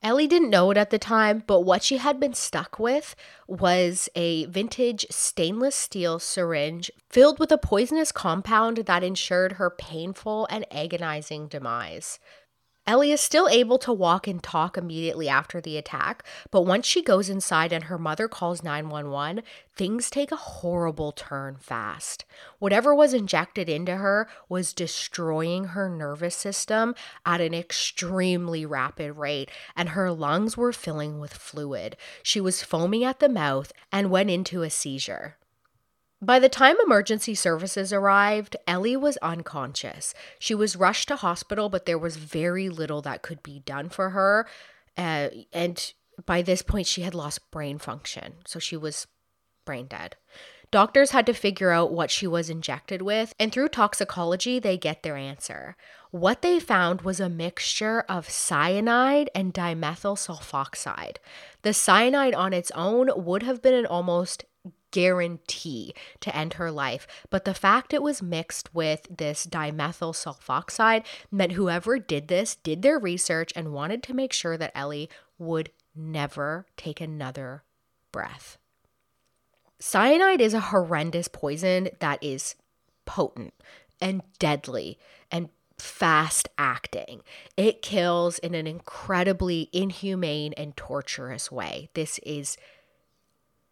Ellie 0.00 0.28
didn't 0.28 0.50
know 0.50 0.70
it 0.70 0.76
at 0.76 0.90
the 0.90 0.98
time, 0.98 1.42
but 1.46 1.62
what 1.62 1.82
she 1.82 1.96
had 1.96 2.20
been 2.20 2.34
stuck 2.34 2.78
with 2.78 3.16
was 3.48 4.08
a 4.14 4.44
vintage 4.46 5.04
stainless 5.10 5.74
steel 5.74 6.20
syringe 6.20 6.88
filled 7.10 7.40
with 7.40 7.50
a 7.50 7.58
poisonous 7.58 8.12
compound 8.12 8.78
that 8.78 9.02
ensured 9.02 9.52
her 9.52 9.70
painful 9.70 10.46
and 10.50 10.64
agonizing 10.72 11.48
demise. 11.48 12.20
Ellie 12.88 13.12
is 13.12 13.20
still 13.20 13.50
able 13.50 13.76
to 13.80 13.92
walk 13.92 14.26
and 14.26 14.42
talk 14.42 14.78
immediately 14.78 15.28
after 15.28 15.60
the 15.60 15.76
attack, 15.76 16.24
but 16.50 16.62
once 16.62 16.86
she 16.86 17.02
goes 17.02 17.28
inside 17.28 17.70
and 17.70 17.84
her 17.84 17.98
mother 17.98 18.28
calls 18.28 18.62
911, 18.62 19.42
things 19.76 20.08
take 20.08 20.32
a 20.32 20.36
horrible 20.36 21.12
turn 21.12 21.56
fast. 21.60 22.24
Whatever 22.58 22.94
was 22.94 23.12
injected 23.12 23.68
into 23.68 23.96
her 23.96 24.26
was 24.48 24.72
destroying 24.72 25.64
her 25.64 25.90
nervous 25.90 26.34
system 26.34 26.94
at 27.26 27.42
an 27.42 27.52
extremely 27.52 28.64
rapid 28.64 29.18
rate, 29.18 29.50
and 29.76 29.90
her 29.90 30.10
lungs 30.10 30.56
were 30.56 30.72
filling 30.72 31.20
with 31.20 31.34
fluid. 31.34 31.94
She 32.22 32.40
was 32.40 32.62
foaming 32.62 33.04
at 33.04 33.20
the 33.20 33.28
mouth 33.28 33.70
and 33.92 34.10
went 34.10 34.30
into 34.30 34.62
a 34.62 34.70
seizure. 34.70 35.36
By 36.20 36.40
the 36.40 36.48
time 36.48 36.76
emergency 36.84 37.34
services 37.34 37.92
arrived, 37.92 38.56
Ellie 38.66 38.96
was 38.96 39.16
unconscious. 39.18 40.14
She 40.38 40.54
was 40.54 40.74
rushed 40.74 41.08
to 41.08 41.16
hospital, 41.16 41.68
but 41.68 41.86
there 41.86 41.98
was 41.98 42.16
very 42.16 42.68
little 42.68 43.00
that 43.02 43.22
could 43.22 43.42
be 43.42 43.60
done 43.60 43.88
for 43.88 44.10
her. 44.10 44.48
Uh, 44.96 45.28
and 45.52 45.92
by 46.26 46.42
this 46.42 46.62
point, 46.62 46.88
she 46.88 47.02
had 47.02 47.14
lost 47.14 47.50
brain 47.52 47.78
function. 47.78 48.34
So 48.46 48.58
she 48.58 48.76
was 48.76 49.06
brain 49.64 49.86
dead. 49.86 50.16
Doctors 50.70 51.12
had 51.12 51.24
to 51.26 51.32
figure 51.32 51.70
out 51.70 51.92
what 51.92 52.10
she 52.10 52.26
was 52.26 52.50
injected 52.50 53.00
with, 53.00 53.32
and 53.38 53.50
through 53.50 53.68
toxicology, 53.68 54.58
they 54.58 54.76
get 54.76 55.02
their 55.02 55.16
answer. 55.16 55.76
What 56.10 56.42
they 56.42 56.60
found 56.60 57.02
was 57.02 57.20
a 57.20 57.28
mixture 57.30 58.00
of 58.08 58.28
cyanide 58.28 59.30
and 59.34 59.54
dimethyl 59.54 60.16
sulfoxide. 60.16 61.16
The 61.62 61.72
cyanide 61.72 62.34
on 62.34 62.52
its 62.52 62.70
own 62.72 63.10
would 63.14 63.44
have 63.44 63.62
been 63.62 63.72
an 63.72 63.86
almost 63.86 64.44
guarantee 64.90 65.94
to 66.20 66.34
end 66.34 66.54
her 66.54 66.70
life. 66.70 67.06
But 67.30 67.44
the 67.44 67.54
fact 67.54 67.92
it 67.92 68.02
was 68.02 68.22
mixed 68.22 68.74
with 68.74 69.06
this 69.10 69.46
dimethyl 69.46 70.14
sulfoxide 70.14 71.04
meant 71.30 71.52
whoever 71.52 71.98
did 71.98 72.28
this 72.28 72.56
did 72.56 72.82
their 72.82 72.98
research 72.98 73.52
and 73.54 73.72
wanted 73.72 74.02
to 74.04 74.14
make 74.14 74.32
sure 74.32 74.56
that 74.56 74.72
Ellie 74.74 75.10
would 75.38 75.70
never 75.94 76.66
take 76.76 77.00
another 77.00 77.64
breath. 78.12 78.58
Cyanide 79.80 80.40
is 80.40 80.54
a 80.54 80.60
horrendous 80.60 81.28
poison 81.28 81.88
that 82.00 82.22
is 82.22 82.56
potent 83.06 83.54
and 84.00 84.22
deadly 84.38 84.98
and 85.30 85.48
fast 85.78 86.48
acting. 86.58 87.20
It 87.56 87.82
kills 87.82 88.38
in 88.38 88.54
an 88.54 88.66
incredibly 88.66 89.68
inhumane 89.72 90.52
and 90.54 90.76
torturous 90.76 91.52
way. 91.52 91.90
This 91.94 92.18
is 92.24 92.56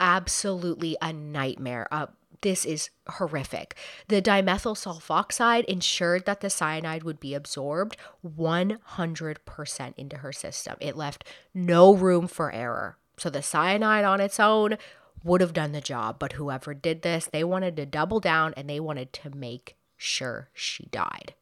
absolutely 0.01 0.97
a 1.01 1.13
nightmare. 1.13 1.89
Uh, 1.91 2.07
this 2.43 2.65
is 2.65 2.91
horrific. 3.09 3.77
The 4.09 4.21
dimethyl 4.21 4.77
sulfoxide 4.77 5.65
ensured 5.65 6.27
that 6.27 6.41
the 6.41 6.51
cyanide 6.51 7.03
would 7.03 7.19
be 7.21 7.35
absorbed 7.35 7.97
100% 8.25 9.95
into 9.97 10.17
her 10.19 10.33
system. 10.33 10.77
It 10.81 10.97
left 10.97 11.25
no 11.55 11.95
room 11.95 12.29
for 12.29 12.53
error. 12.53 12.99
So 13.17 13.31
the 13.31 13.43
cyanide 13.43 14.05
on 14.05 14.21
its 14.21 14.39
own 14.39 14.77
would 15.25 15.41
have 15.41 15.53
done 15.53 15.73
the 15.73 15.81
job, 15.81 16.19
but 16.19 16.33
whoever 16.33 16.75
did 16.75 17.03
this, 17.03 17.27
they 17.27 17.43
wanted 17.43 17.77
to 17.77 17.87
double 17.87 18.21
down 18.21 18.55
and 18.57 18.69
they 18.69 18.81
wanted 18.81 19.13
to 19.15 19.31
make 19.31 19.77
sure 19.97 20.49
she 20.53 20.87
died. 20.87 21.35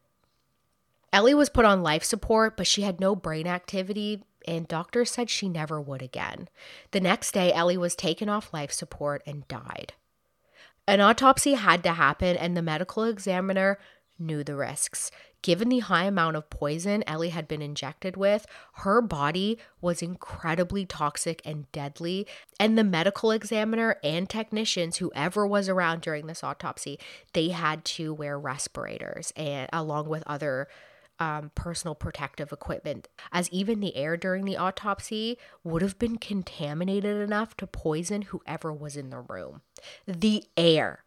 Ellie 1.11 1.33
was 1.33 1.49
put 1.49 1.65
on 1.65 1.83
life 1.83 2.03
support, 2.03 2.57
but 2.57 2.67
she 2.67 2.81
had 2.81 2.99
no 2.99 3.15
brain 3.15 3.47
activity 3.47 4.23
and 4.47 4.67
doctors 4.67 5.11
said 5.11 5.29
she 5.29 5.49
never 5.49 5.79
would 5.79 6.01
again. 6.01 6.49
The 6.91 6.99
next 6.99 7.33
day, 7.33 7.51
Ellie 7.53 7.77
was 7.77 7.95
taken 7.95 8.29
off 8.29 8.53
life 8.53 8.71
support 8.71 9.21
and 9.25 9.47
died. 9.47 9.93
An 10.87 11.01
autopsy 11.01 11.53
had 11.53 11.83
to 11.83 11.93
happen, 11.93 12.37
and 12.37 12.55
the 12.55 12.61
medical 12.61 13.03
examiner 13.03 13.79
knew 14.19 14.43
the 14.43 14.55
risks. 14.55 15.11
Given 15.41 15.69
the 15.69 15.79
high 15.79 16.05
amount 16.05 16.37
of 16.37 16.49
poison 16.49 17.03
Ellie 17.05 17.29
had 17.29 17.47
been 17.47 17.61
injected 17.61 18.17
with, 18.17 18.47
her 18.77 18.99
body 18.99 19.59
was 19.79 20.01
incredibly 20.01 20.85
toxic 20.85 21.41
and 21.45 21.71
deadly. 21.71 22.25
And 22.59 22.77
the 22.77 22.83
medical 22.83 23.29
examiner 23.31 23.97
and 24.03 24.27
technicians, 24.27 24.97
whoever 24.97 25.45
was 25.45 25.69
around 25.69 26.01
during 26.01 26.25
this 26.25 26.43
autopsy, 26.43 26.99
they 27.33 27.49
had 27.49 27.85
to 27.85 28.13
wear 28.13 28.39
respirators 28.39 29.33
and 29.35 29.69
along 29.71 30.09
with 30.09 30.23
other 30.25 30.67
um, 31.19 31.51
personal 31.55 31.95
protective 31.95 32.51
equipment, 32.51 33.07
as 33.31 33.49
even 33.49 33.79
the 33.79 33.95
air 33.95 34.17
during 34.17 34.45
the 34.45 34.57
autopsy 34.57 35.37
would 35.63 35.81
have 35.81 35.97
been 35.97 36.17
contaminated 36.17 37.17
enough 37.17 37.55
to 37.57 37.67
poison 37.67 38.23
whoever 38.23 38.71
was 38.73 38.97
in 38.97 39.09
the 39.09 39.19
room. 39.19 39.61
The 40.05 40.43
air. 40.57 41.03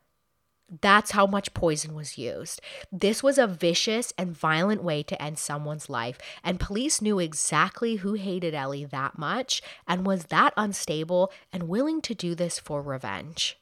That's 0.82 1.12
how 1.12 1.26
much 1.26 1.54
poison 1.54 1.94
was 1.94 2.18
used. 2.18 2.60
This 2.92 3.22
was 3.22 3.38
a 3.38 3.46
vicious 3.46 4.12
and 4.18 4.36
violent 4.36 4.82
way 4.82 5.02
to 5.02 5.22
end 5.22 5.38
someone's 5.38 5.88
life, 5.88 6.18
and 6.44 6.60
police 6.60 7.00
knew 7.00 7.18
exactly 7.18 7.96
who 7.96 8.14
hated 8.14 8.54
Ellie 8.54 8.84
that 8.84 9.18
much 9.18 9.62
and 9.86 10.06
was 10.06 10.24
that 10.24 10.52
unstable 10.58 11.32
and 11.52 11.68
willing 11.68 12.02
to 12.02 12.14
do 12.14 12.34
this 12.34 12.58
for 12.58 12.82
revenge. 12.82 13.58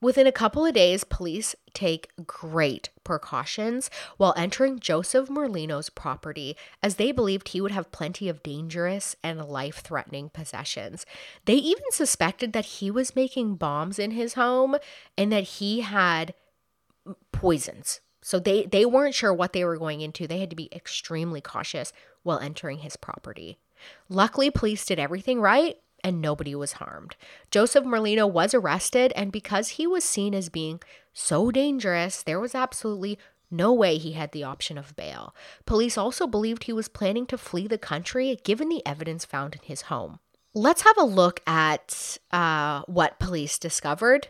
Within 0.00 0.28
a 0.28 0.32
couple 0.32 0.64
of 0.64 0.74
days, 0.74 1.02
police 1.02 1.56
take 1.74 2.10
great 2.24 2.90
precautions 3.02 3.90
while 4.16 4.32
entering 4.36 4.78
Joseph 4.78 5.28
Merlino's 5.28 5.90
property 5.90 6.56
as 6.82 6.96
they 6.96 7.10
believed 7.10 7.48
he 7.48 7.60
would 7.60 7.72
have 7.72 7.90
plenty 7.90 8.28
of 8.28 8.42
dangerous 8.44 9.16
and 9.24 9.44
life 9.44 9.80
threatening 9.80 10.28
possessions. 10.28 11.04
They 11.46 11.54
even 11.54 11.90
suspected 11.90 12.52
that 12.52 12.64
he 12.64 12.92
was 12.92 13.16
making 13.16 13.56
bombs 13.56 13.98
in 13.98 14.12
his 14.12 14.34
home 14.34 14.76
and 15.16 15.32
that 15.32 15.44
he 15.44 15.80
had 15.80 16.32
poisons. 17.32 18.00
So 18.22 18.38
they, 18.38 18.66
they 18.66 18.84
weren't 18.84 19.14
sure 19.14 19.34
what 19.34 19.52
they 19.52 19.64
were 19.64 19.78
going 19.78 20.00
into. 20.00 20.28
They 20.28 20.38
had 20.38 20.50
to 20.50 20.56
be 20.56 20.68
extremely 20.72 21.40
cautious 21.40 21.92
while 22.22 22.38
entering 22.38 22.78
his 22.80 22.96
property. 22.96 23.58
Luckily, 24.08 24.50
police 24.50 24.84
did 24.84 24.98
everything 25.00 25.40
right 25.40 25.76
and 26.04 26.20
nobody 26.20 26.54
was 26.54 26.74
harmed. 26.74 27.16
Joseph 27.50 27.84
Merlino 27.84 28.30
was 28.30 28.54
arrested, 28.54 29.12
and 29.16 29.32
because 29.32 29.70
he 29.70 29.86
was 29.86 30.04
seen 30.04 30.34
as 30.34 30.48
being 30.48 30.80
so 31.12 31.50
dangerous, 31.50 32.22
there 32.22 32.40
was 32.40 32.54
absolutely 32.54 33.18
no 33.50 33.72
way 33.72 33.96
he 33.96 34.12
had 34.12 34.32
the 34.32 34.44
option 34.44 34.78
of 34.78 34.94
bail. 34.96 35.34
Police 35.66 35.96
also 35.96 36.26
believed 36.26 36.64
he 36.64 36.72
was 36.72 36.88
planning 36.88 37.26
to 37.26 37.38
flee 37.38 37.66
the 37.66 37.78
country 37.78 38.38
given 38.44 38.68
the 38.68 38.86
evidence 38.86 39.24
found 39.24 39.54
in 39.54 39.62
his 39.62 39.82
home. 39.82 40.18
Let's 40.54 40.82
have 40.82 40.98
a 40.98 41.04
look 41.04 41.40
at 41.46 42.18
uh, 42.30 42.82
what 42.86 43.18
police 43.18 43.58
discovered 43.58 44.28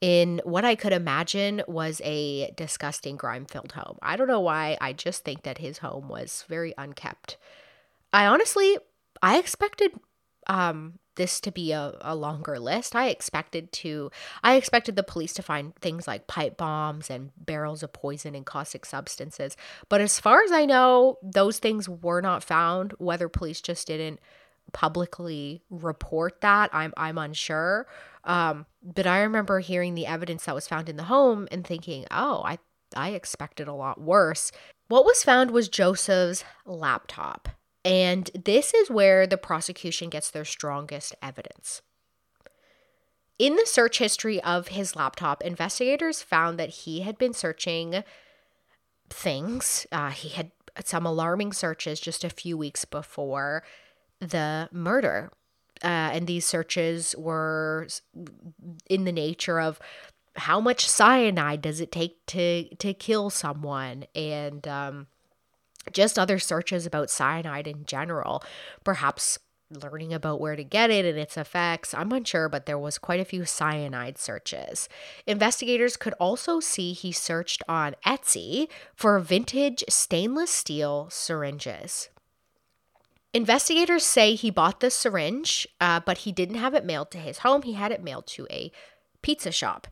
in 0.00 0.40
what 0.44 0.64
I 0.64 0.74
could 0.74 0.92
imagine 0.92 1.62
was 1.66 2.00
a 2.04 2.50
disgusting 2.52 3.16
grime 3.16 3.46
filled 3.46 3.72
home. 3.72 3.98
I 4.00 4.16
don't 4.16 4.28
know 4.28 4.40
why, 4.40 4.76
I 4.80 4.92
just 4.92 5.24
think 5.24 5.42
that 5.42 5.58
his 5.58 5.78
home 5.78 6.08
was 6.08 6.44
very 6.48 6.72
unkept. 6.78 7.36
I 8.12 8.26
honestly, 8.26 8.78
I 9.22 9.38
expected 9.38 9.92
um, 10.48 10.98
this 11.18 11.40
to 11.40 11.52
be 11.52 11.72
a, 11.72 11.94
a 12.00 12.14
longer 12.14 12.58
list. 12.58 12.96
I 12.96 13.08
expected 13.08 13.70
to 13.72 14.10
I 14.42 14.54
expected 14.54 14.96
the 14.96 15.02
police 15.02 15.34
to 15.34 15.42
find 15.42 15.74
things 15.76 16.06
like 16.06 16.26
pipe 16.26 16.56
bombs 16.56 17.10
and 17.10 17.30
barrels 17.36 17.82
of 17.82 17.92
poison 17.92 18.34
and 18.34 18.46
caustic 18.46 18.86
substances. 18.86 19.56
But 19.88 20.00
as 20.00 20.18
far 20.18 20.42
as 20.42 20.52
I 20.52 20.64
know, 20.64 21.18
those 21.22 21.58
things 21.58 21.88
were 21.88 22.22
not 22.22 22.42
found, 22.42 22.94
whether 22.98 23.28
police 23.28 23.60
just 23.60 23.88
didn't 23.88 24.20
publicly 24.72 25.62
report 25.70 26.40
that. 26.40 26.70
I'm 26.72 26.94
I'm 26.96 27.18
unsure. 27.18 27.86
Um, 28.24 28.66
but 28.82 29.06
I 29.06 29.20
remember 29.20 29.60
hearing 29.60 29.94
the 29.94 30.06
evidence 30.06 30.44
that 30.44 30.54
was 30.54 30.68
found 30.68 30.88
in 30.88 30.96
the 30.96 31.04
home 31.04 31.48
and 31.50 31.66
thinking, 31.66 32.06
oh, 32.10 32.42
I 32.44 32.58
I 32.96 33.10
expected 33.10 33.68
a 33.68 33.74
lot 33.74 34.00
worse. 34.00 34.50
What 34.88 35.04
was 35.04 35.22
found 35.22 35.50
was 35.50 35.68
Joseph's 35.68 36.44
laptop. 36.64 37.50
And 37.84 38.30
this 38.34 38.74
is 38.74 38.90
where 38.90 39.26
the 39.26 39.38
prosecution 39.38 40.10
gets 40.10 40.30
their 40.30 40.44
strongest 40.44 41.14
evidence. 41.22 41.82
In 43.38 43.54
the 43.54 43.66
search 43.66 43.98
history 43.98 44.42
of 44.42 44.68
his 44.68 44.96
laptop, 44.96 45.42
investigators 45.42 46.22
found 46.22 46.58
that 46.58 46.70
he 46.70 47.00
had 47.00 47.18
been 47.18 47.32
searching 47.32 48.02
things. 49.08 49.86
Uh, 49.92 50.10
he 50.10 50.30
had 50.30 50.50
some 50.84 51.06
alarming 51.06 51.52
searches 51.52 52.00
just 52.00 52.24
a 52.24 52.30
few 52.30 52.58
weeks 52.58 52.84
before 52.84 53.62
the 54.20 54.68
murder. 54.72 55.30
Uh, 55.82 56.10
and 56.12 56.26
these 56.26 56.44
searches 56.44 57.14
were 57.16 57.86
in 58.90 59.04
the 59.04 59.12
nature 59.12 59.60
of 59.60 59.78
how 60.34 60.60
much 60.60 60.88
cyanide 60.88 61.62
does 61.62 61.80
it 61.80 61.92
take 61.92 62.24
to 62.26 62.68
to 62.76 62.94
kill 62.94 63.30
someone 63.30 64.04
and 64.14 64.66
um, 64.66 65.06
just 65.92 66.18
other 66.18 66.38
searches 66.38 66.86
about 66.86 67.10
cyanide 67.10 67.66
in 67.66 67.84
general 67.84 68.42
perhaps 68.84 69.38
learning 69.70 70.14
about 70.14 70.40
where 70.40 70.56
to 70.56 70.64
get 70.64 70.90
it 70.90 71.04
and 71.04 71.18
its 71.18 71.36
effects 71.36 71.92
i'm 71.92 72.12
unsure 72.12 72.48
but 72.48 72.66
there 72.66 72.78
was 72.78 72.96
quite 72.98 73.20
a 73.20 73.24
few 73.24 73.44
cyanide 73.44 74.16
searches 74.16 74.88
investigators 75.26 75.96
could 75.96 76.14
also 76.14 76.58
see 76.58 76.92
he 76.92 77.12
searched 77.12 77.62
on 77.68 77.94
etsy 78.06 78.68
for 78.94 79.18
vintage 79.18 79.84
stainless 79.88 80.50
steel 80.50 81.08
syringes 81.10 82.08
Investigators 83.34 84.04
say 84.04 84.34
he 84.34 84.50
bought 84.50 84.80
the 84.80 84.90
syringe, 84.90 85.68
uh, 85.80 86.00
but 86.00 86.18
he 86.18 86.32
didn't 86.32 86.56
have 86.56 86.74
it 86.74 86.84
mailed 86.84 87.10
to 87.10 87.18
his 87.18 87.38
home. 87.38 87.62
He 87.62 87.74
had 87.74 87.92
it 87.92 88.02
mailed 88.02 88.26
to 88.28 88.46
a 88.50 88.72
pizza 89.22 89.52
shop. 89.52 89.86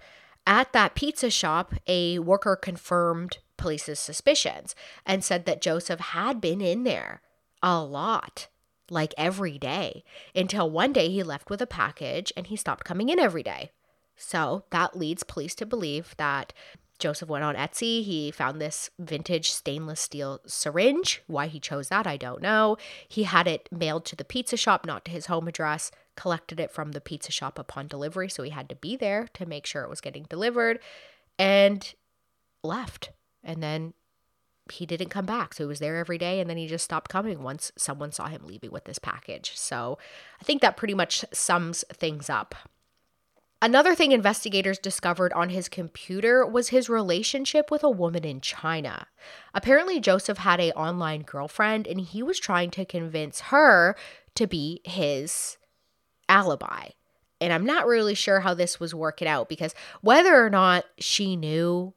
At 0.47 0.73
that 0.73 0.95
pizza 0.95 1.31
shop, 1.31 1.75
a 1.87 2.19
worker 2.19 2.57
confirmed 2.57 3.39
police's 3.57 3.99
suspicions 3.99 4.75
and 5.05 5.25
said 5.25 5.45
that 5.47 5.61
Joseph 5.61 6.01
had 6.01 6.41
been 6.41 6.61
in 6.61 6.85
there 6.85 7.21
a 7.63 7.83
lot, 7.83 8.49
like 8.91 9.15
every 9.17 9.59
day, 9.59 10.05
until 10.35 10.71
one 10.71 10.93
day 10.93 11.09
he 11.09 11.23
left 11.23 11.51
with 11.51 11.63
a 11.63 11.67
package 11.67 12.33
and 12.37 12.47
he 12.47 12.57
stopped 12.57 12.85
coming 12.85 13.09
in 13.09 13.19
every 13.19 13.43
day. 13.43 13.71
So 14.17 14.65
that 14.71 14.97
leads 14.97 15.23
police 15.23 15.55
to 15.57 15.67
believe 15.67 16.15
that 16.17 16.53
Joseph 16.99 17.29
went 17.29 17.45
on 17.45 17.57
Etsy. 17.57 18.03
He 18.03 18.31
found 18.31 18.61
this 18.61 18.89
vintage 18.99 19.51
stainless 19.51 20.01
steel 20.01 20.41
syringe. 20.47 21.23
Why 21.27 21.47
he 21.47 21.61
chose 21.61 21.89
that, 21.89 22.07
I 22.07 22.17
don't 22.17 22.41
know. 22.41 22.79
He 23.09 23.25
had 23.25 23.47
it 23.47 23.69
mailed 23.71 24.07
to 24.07 24.17
the 24.17 24.25
pizza 24.25 24.57
shop, 24.57 24.87
not 24.87 25.05
to 25.05 25.11
his 25.11 25.27
home 25.27 25.47
address 25.49 25.91
collected 26.17 26.59
it 26.59 26.73
from 26.73 26.93
the 26.93 27.01
pizza 27.01 27.31
shop 27.31 27.59
upon 27.59 27.87
delivery. 27.87 28.29
So 28.29 28.43
he 28.43 28.51
had 28.51 28.69
to 28.71 28.75
be 28.75 28.97
there 28.97 29.29
to 29.35 29.47
make 29.47 29.67
sure 29.67 29.83
it 29.83 29.91
was 29.91 30.01
getting 30.01 30.25
delivered 30.25 30.81
and 31.39 31.95
left. 32.65 33.11
And 33.47 33.63
then 33.63 33.95
he 34.71 34.85
didn't 34.85 35.09
come 35.11 35.25
back. 35.25 35.55
So 35.55 35.65
he 35.65 35.69
was 35.69 35.79
there 35.79 35.97
every 35.97 36.19
day 36.19 36.41
and 36.41 36.51
then 36.51 36.57
he 36.57 36.67
just 36.67 36.85
stopped 36.85 37.11
coming 37.11 37.43
once 37.43 37.73
someone 37.79 38.13
saw 38.13 38.27
him 38.27 38.43
leaving 38.45 38.73
with 38.73 38.85
this 38.85 38.99
package. 38.99 39.53
So 39.55 39.97
I 40.41 40.45
think 40.45 40.61
that 40.61 40.77
pretty 40.77 40.95
much 40.95 41.25
sums 41.33 41.85
things 41.93 42.29
up. 42.29 42.55
Another 43.63 43.95
thing 43.95 44.13
investigators 44.13 44.79
discovered 44.79 45.33
on 45.33 45.49
his 45.49 45.69
computer 45.69 46.45
was 46.45 46.69
his 46.69 46.91
relationship 46.91 47.71
with 47.71 47.83
a 47.83 47.91
woman 47.91 48.25
in 48.25 48.41
China. 48.41 49.07
Apparently 49.55 49.99
Joseph 49.99 50.39
had 50.39 50.61
a 50.61 50.73
online 50.75 51.23
girlfriend 51.23 51.87
and 51.87 52.01
he 52.01 52.23
was 52.23 52.39
trying 52.39 52.71
to 52.73 52.85
convince 52.85 53.41
her 53.41 53.97
to 54.35 54.47
be 54.47 54.83
his 54.85 55.57
alibi. 56.29 56.89
And 57.41 57.53
I'm 57.53 57.65
not 57.65 57.87
really 57.87 58.15
sure 58.15 58.41
how 58.41 58.53
this 58.53 58.79
was 58.79 58.95
working 58.95 59.29
out 59.29 59.49
because 59.49 59.75
whether 60.01 60.45
or 60.45 60.51
not 60.51 60.85
she 60.99 61.37
knew 61.37 61.95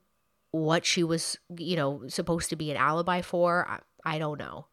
what 0.52 0.86
she 0.86 1.04
was, 1.04 1.38
you 1.58 1.76
know, 1.76 2.04
supposed 2.08 2.50
to 2.50 2.56
be 2.56 2.72
an 2.72 2.78
alibi 2.78 3.22
for, 3.22 3.68
I, 3.70 4.16
I 4.16 4.20
don't 4.20 4.40
know. 4.40 4.68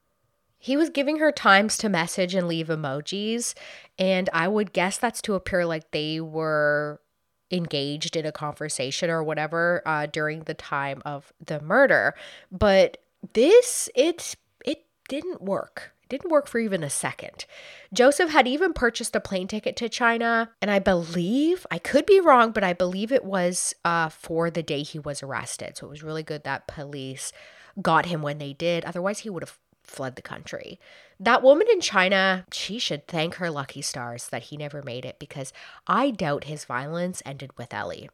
He 0.58 0.76
was 0.76 0.90
giving 0.90 1.18
her 1.18 1.32
times 1.32 1.76
to 1.78 1.88
message 1.88 2.34
and 2.34 2.48
leave 2.48 2.68
emojis, 2.68 3.54
and 3.98 4.28
I 4.32 4.48
would 4.48 4.72
guess 4.72 4.98
that's 4.98 5.22
to 5.22 5.34
appear 5.34 5.66
like 5.66 5.90
they 5.90 6.20
were 6.20 7.00
engaged 7.50 8.16
in 8.16 8.26
a 8.26 8.32
conversation 8.32 9.10
or 9.10 9.22
whatever 9.22 9.82
uh, 9.86 10.06
during 10.06 10.40
the 10.40 10.54
time 10.54 11.02
of 11.04 11.32
the 11.44 11.60
murder. 11.60 12.14
But 12.50 12.96
this, 13.34 13.88
it, 13.94 14.34
it 14.64 14.86
didn't 15.08 15.42
work 15.42 15.92
didn't 16.08 16.30
work 16.30 16.46
for 16.46 16.58
even 16.58 16.82
a 16.82 16.90
second. 16.90 17.46
Joseph 17.92 18.30
had 18.30 18.46
even 18.46 18.72
purchased 18.72 19.16
a 19.16 19.20
plane 19.20 19.48
ticket 19.48 19.76
to 19.76 19.88
China, 19.88 20.50
and 20.62 20.70
I 20.70 20.78
believe, 20.78 21.66
I 21.70 21.78
could 21.78 22.06
be 22.06 22.20
wrong, 22.20 22.52
but 22.52 22.64
I 22.64 22.72
believe 22.72 23.12
it 23.12 23.24
was 23.24 23.74
uh, 23.84 24.08
for 24.08 24.50
the 24.50 24.62
day 24.62 24.82
he 24.82 24.98
was 24.98 25.22
arrested. 25.22 25.76
So 25.76 25.86
it 25.86 25.90
was 25.90 26.02
really 26.02 26.22
good 26.22 26.44
that 26.44 26.66
police 26.66 27.32
got 27.80 28.06
him 28.06 28.22
when 28.22 28.38
they 28.38 28.52
did. 28.52 28.84
Otherwise, 28.84 29.20
he 29.20 29.30
would 29.30 29.42
have 29.42 29.58
fled 29.82 30.16
the 30.16 30.22
country. 30.22 30.80
That 31.18 31.42
woman 31.42 31.66
in 31.72 31.80
China, 31.80 32.44
she 32.52 32.78
should 32.78 33.06
thank 33.06 33.36
her 33.36 33.50
lucky 33.50 33.82
stars 33.82 34.28
that 34.28 34.44
he 34.44 34.56
never 34.56 34.82
made 34.82 35.04
it 35.04 35.18
because 35.18 35.52
I 35.86 36.10
doubt 36.10 36.44
his 36.44 36.64
violence 36.64 37.22
ended 37.24 37.56
with 37.56 37.72
Ellie. 37.72 38.10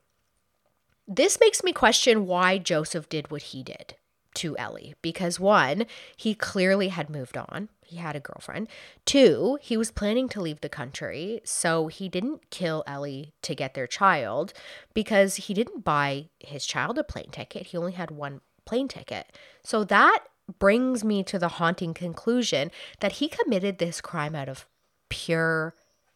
This 1.09 1.41
makes 1.41 1.65
me 1.65 1.73
question 1.73 2.27
why 2.27 2.59
Joseph 2.59 3.09
did 3.09 3.31
what 3.31 3.43
he 3.43 3.63
did 3.63 3.97
to 4.35 4.57
Ellie 4.57 4.95
because 5.03 5.39
one, 5.39 5.87
he 6.17 6.35
clearly 6.35 6.89
had 6.89 7.11
moved 7.11 7.37
on. 7.37 7.69
He 7.85 7.97
had 7.97 8.17
a 8.17 8.21
girlfriend. 8.21 8.69
Two, 9.05 9.59
he 9.61 9.77
was 9.77 9.91
planning 9.91 10.29
to 10.31 10.41
leave 10.41 10.61
the 10.61 10.69
country, 10.69 11.41
so 11.45 11.89
he 11.89 12.09
didn't 12.09 12.51
kill 12.51 12.83
Ellie 12.87 13.35
to 13.43 13.55
get 13.55 13.75
their 13.75 13.87
child 13.87 14.53
because 14.95 15.37
he 15.37 15.55
didn't 15.55 15.85
buy 15.85 16.29
his 16.41 16.65
child 16.65 16.99
a 16.99 17.05
plane 17.05 17.31
ticket. 17.31 17.69
He 17.69 17.77
only 17.77 17.93
had 17.93 18.11
one 18.11 18.41
plane 18.65 18.89
ticket. 18.89 19.27
So 19.63 19.85
that 19.85 20.21
brings 20.59 21.05
me 21.05 21.23
to 21.25 21.39
the 21.39 21.49
haunting 21.49 21.95
conclusion 21.95 22.71
that 23.01 23.13
he 23.13 23.29
committed 23.29 23.79
this 23.79 24.01
crime 24.01 24.35
out 24.35 24.49
of 24.49 24.67
pure 25.09 25.75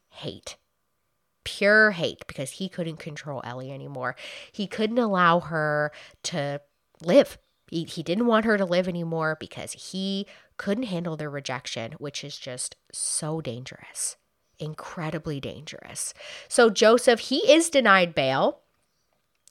hate 0.09 0.57
pure 1.47 1.93
hate 1.93 2.27
because 2.27 2.51
he 2.51 2.69
couldn't 2.69 2.97
control 2.97 3.41
Ellie 3.45 3.71
anymore. 3.71 4.17
He 4.51 4.67
couldn't 4.67 4.99
allow 4.99 5.39
her 5.39 5.93
to 6.25 6.61
live 7.01 7.39
he, 7.71 7.85
he 7.85 8.03
didn't 8.03 8.27
want 8.27 8.45
her 8.45 8.57
to 8.57 8.65
live 8.65 8.89
anymore 8.89 9.37
because 9.39 9.73
he 9.73 10.27
couldn't 10.57 10.85
handle 10.85 11.17
the 11.17 11.29
rejection, 11.29 11.93
which 11.99 12.23
is 12.25 12.39
just 12.39 12.77
so 12.93 13.41
dangerous, 13.41 14.17
incredibly 14.59 15.41
dangerous. 15.41 16.15
So, 16.49 16.71
Joseph, 16.71 17.21
he 17.21 17.39
is 17.51 17.71
denied 17.71 18.15
bail. 18.15 18.61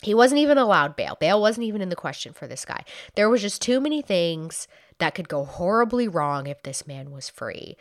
He 0.02 0.14
wasn't 0.14 0.40
even 0.40 0.58
allowed 0.58 0.96
bail. 0.96 1.18
Bail 1.20 1.42
wasn't 1.42 1.66
even 1.66 1.82
in 1.82 1.90
the 1.90 1.96
question 1.96 2.34
for 2.34 2.48
this 2.48 2.66
guy. 2.66 2.84
There 3.16 3.30
was 3.30 3.42
just 3.42 3.62
too 3.62 3.80
many 3.80 4.02
things 4.02 4.68
that 5.00 5.16
could 5.16 5.30
go 5.30 5.46
horribly 5.46 6.08
wrong 6.08 6.48
if 6.48 6.64
this 6.64 6.88
man 6.88 7.12
was 7.12 7.30
free. 7.30 7.76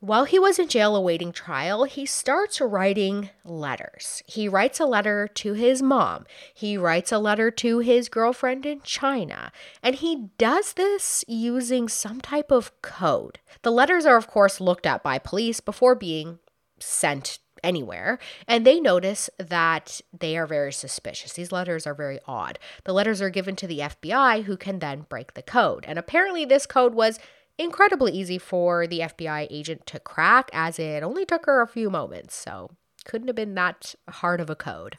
While 0.00 0.26
he 0.26 0.38
was 0.38 0.60
in 0.60 0.68
jail 0.68 0.94
awaiting 0.94 1.32
trial, 1.32 1.82
he 1.82 2.06
starts 2.06 2.60
writing 2.60 3.30
letters. 3.44 4.22
He 4.26 4.48
writes 4.48 4.78
a 4.78 4.86
letter 4.86 5.26
to 5.34 5.54
his 5.54 5.82
mom. 5.82 6.24
He 6.54 6.76
writes 6.76 7.10
a 7.10 7.18
letter 7.18 7.50
to 7.50 7.80
his 7.80 8.08
girlfriend 8.08 8.64
in 8.64 8.80
China. 8.82 9.50
And 9.82 9.96
he 9.96 10.28
does 10.38 10.74
this 10.74 11.24
using 11.26 11.88
some 11.88 12.20
type 12.20 12.52
of 12.52 12.80
code. 12.80 13.40
The 13.62 13.72
letters 13.72 14.06
are, 14.06 14.16
of 14.16 14.28
course, 14.28 14.60
looked 14.60 14.86
at 14.86 15.02
by 15.02 15.18
police 15.18 15.58
before 15.58 15.96
being 15.96 16.38
sent 16.78 17.40
anywhere, 17.64 18.20
and 18.46 18.64
they 18.64 18.78
notice 18.78 19.28
that 19.36 20.00
they 20.16 20.36
are 20.36 20.46
very 20.46 20.72
suspicious. 20.72 21.32
These 21.32 21.50
letters 21.50 21.88
are 21.88 21.94
very 21.94 22.20
odd. 22.24 22.60
The 22.84 22.92
letters 22.92 23.20
are 23.20 23.30
given 23.30 23.56
to 23.56 23.66
the 23.66 23.80
FBI, 23.80 24.44
who 24.44 24.56
can 24.56 24.78
then 24.78 25.06
break 25.08 25.34
the 25.34 25.42
code. 25.42 25.84
And 25.88 25.98
apparently, 25.98 26.44
this 26.44 26.66
code 26.66 26.94
was 26.94 27.18
incredibly 27.58 28.12
easy 28.12 28.38
for 28.38 28.86
the 28.86 29.00
FBI 29.00 29.48
agent 29.50 29.84
to 29.86 30.00
crack, 30.00 30.50
as 30.52 30.78
it 30.78 31.02
only 31.02 31.24
took 31.24 31.46
her 31.46 31.60
a 31.60 31.66
few 31.66 31.90
moments, 31.90 32.34
so 32.34 32.70
couldn't 33.04 33.28
have 33.28 33.36
been 33.36 33.54
that 33.54 33.94
hard 34.08 34.40
of 34.40 34.48
a 34.48 34.56
code. 34.56 34.98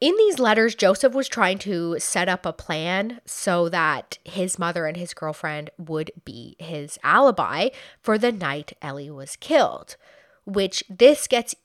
In 0.00 0.14
these 0.16 0.38
letters, 0.38 0.76
Joseph 0.76 1.12
was 1.12 1.26
trying 1.26 1.58
to 1.58 1.98
set 1.98 2.28
up 2.28 2.46
a 2.46 2.52
plan 2.52 3.20
so 3.24 3.68
that 3.68 4.18
his 4.24 4.56
mother 4.58 4.86
and 4.86 4.96
his 4.96 5.12
girlfriend 5.12 5.70
would 5.76 6.12
be 6.24 6.54
his 6.60 6.98
alibi 7.02 7.70
for 8.00 8.16
the 8.16 8.30
night 8.30 8.74
Ellie 8.80 9.10
was 9.10 9.34
killed, 9.34 9.96
which 10.44 10.84
this 10.88 11.26
gets 11.26 11.56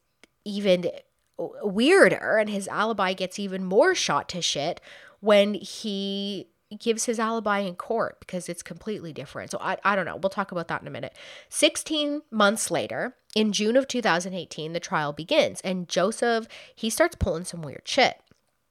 even 0.43 0.89
weirder 1.37 2.37
and 2.37 2.49
his 2.49 2.67
alibi 2.67 3.13
gets 3.13 3.37
even 3.37 3.63
more 3.63 3.93
shot 3.93 4.29
to 4.29 4.41
shit 4.41 4.81
when 5.19 5.53
he 5.53 6.47
gives 6.79 7.05
his 7.05 7.19
alibi 7.19 7.59
in 7.59 7.75
court 7.75 8.19
because 8.19 8.49
it's 8.49 8.63
completely 8.63 9.13
different. 9.13 9.51
So 9.51 9.57
I, 9.61 9.77
I 9.83 9.95
don't 9.95 10.05
know. 10.05 10.15
We'll 10.15 10.29
talk 10.29 10.51
about 10.51 10.67
that 10.67 10.81
in 10.81 10.87
a 10.87 10.91
minute. 10.91 11.15
16 11.49 12.21
months 12.31 12.71
later, 12.71 13.15
in 13.35 13.51
June 13.51 13.75
of 13.75 13.87
2018, 13.87 14.73
the 14.73 14.79
trial 14.79 15.13
begins 15.13 15.61
and 15.61 15.89
Joseph, 15.89 16.47
he 16.75 16.89
starts 16.89 17.15
pulling 17.15 17.45
some 17.45 17.61
weird 17.61 17.83
shit. 17.85 18.19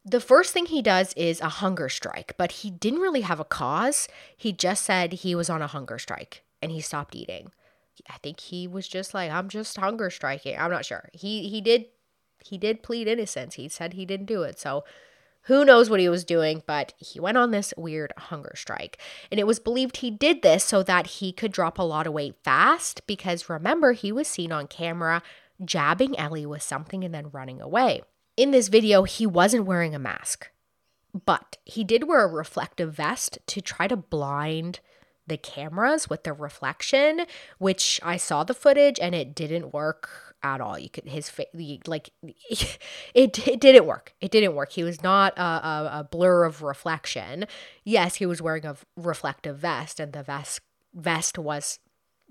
The 0.05 0.21
first 0.21 0.53
thing 0.53 0.67
he 0.67 0.83
does 0.83 1.13
is 1.15 1.41
a 1.41 1.49
hunger 1.49 1.89
strike, 1.89 2.35
but 2.37 2.53
he 2.53 2.71
didn't 2.71 3.01
really 3.01 3.21
have 3.21 3.39
a 3.39 3.45
cause. 3.45 4.09
He 4.37 4.53
just 4.53 4.85
said 4.85 5.13
he 5.13 5.35
was 5.35 5.49
on 5.49 5.63
a 5.63 5.69
hunger 5.69 5.99
strike 5.99 6.43
and 6.61 6.73
he 6.73 6.81
stopped 6.81 7.15
eating. 7.15 7.53
I 8.09 8.19
think 8.19 8.41
he 8.41 8.67
was 8.67 8.89
just 8.89 9.15
like, 9.15 9.31
I'm 9.31 9.49
just 9.49 9.77
hunger 9.77 10.11
striking. 10.11 10.59
I'm 10.59 10.71
not 10.71 10.85
sure. 10.85 11.09
He 11.13 11.49
he 11.49 11.61
did 11.61 11.87
he 12.45 12.59
did 12.59 12.83
plead 12.83 13.07
innocence. 13.07 13.55
He 13.55 13.69
said 13.69 13.93
he 13.93 14.05
didn't 14.05 14.27
do 14.27 14.43
it. 14.43 14.59
So 14.59 14.85
who 15.47 15.65
knows 15.65 15.91
what 15.91 16.01
he 16.01 16.09
was 16.09 16.25
doing, 16.25 16.63
but 16.67 16.95
he 16.99 17.19
went 17.19 17.37
on 17.37 17.51
this 17.51 17.75
weird 17.77 18.13
hunger 18.17 18.53
strike. 18.55 18.99
And 19.31 19.41
it 19.41 19.47
was 19.47 19.59
believed 19.59 19.99
he 19.99 20.11
did 20.11 20.43
this 20.43 20.65
so 20.65 20.83
that 20.85 21.07
he 21.07 21.33
could 21.33 21.53
drop 21.53 21.79
a 21.79 21.83
lot 21.83 22.07
of 22.07 22.13
weight 22.13 22.37
fast 22.45 23.07
because 23.07 23.49
remember, 23.49 23.93
he 23.93 24.13
was 24.13 24.29
seen 24.29 24.53
on 24.53 24.67
camera 24.67 25.23
jabbing 25.65 26.19
Ellie 26.19 26.47
with 26.47 26.63
something 26.63 27.05
and 27.05 27.15
then 27.15 27.31
running 27.31 27.61
away. 27.61 28.03
In 28.37 28.51
this 28.51 28.69
video, 28.69 29.03
he 29.03 29.27
wasn't 29.27 29.67
wearing 29.67 29.95
a 29.95 29.99
mask, 29.99 30.51
but 31.25 31.59
he 31.65 31.85
did 31.85 32.09
wear 32.09 32.25
a 32.25 32.29
reflective 32.29 32.95
vest 32.95 33.39
to 33.49 33.61
try 33.61 33.87
to 33.87 33.97
blind 33.97 34.81
the 35.27 35.37
cameras 35.37 36.09
with 36.09 36.25
the 36.25 36.33
reflection, 36.33 37.27
which 37.59 38.01
I 38.03 38.17
saw 38.17 38.45
the 38.45 38.55
footage 38.55 38.99
and 38.99 39.15
it 39.15 39.35
didn't 39.35 39.73
work 39.73 40.32
at 40.43 40.61
all. 40.61 40.79
You 40.79 40.91
could 40.91 41.09
his 41.09 41.29
face 41.29 41.47
like 41.87 42.11
it 42.23 43.47
it 43.47 43.61
didn't 43.61 43.87
work. 43.87 44.15
It 44.21 44.31
didn't 44.31 44.55
work. 44.55 44.73
He 44.73 44.85
was 44.85 45.03
not 45.03 45.37
a, 45.39 45.43
a, 45.43 45.91
a 46.01 46.09
blur 46.11 46.45
of 46.45 46.63
reflection. 46.63 47.47
Yes, 47.85 48.17
he 48.17 48.27
was 48.27 48.43
wearing 48.43 48.67
a 48.67 48.77
reflective 48.97 49.59
vest, 49.59 50.01
and 50.01 50.13
the 50.13 50.23
vest 50.23 50.61
vest 50.95 51.39
was 51.39 51.79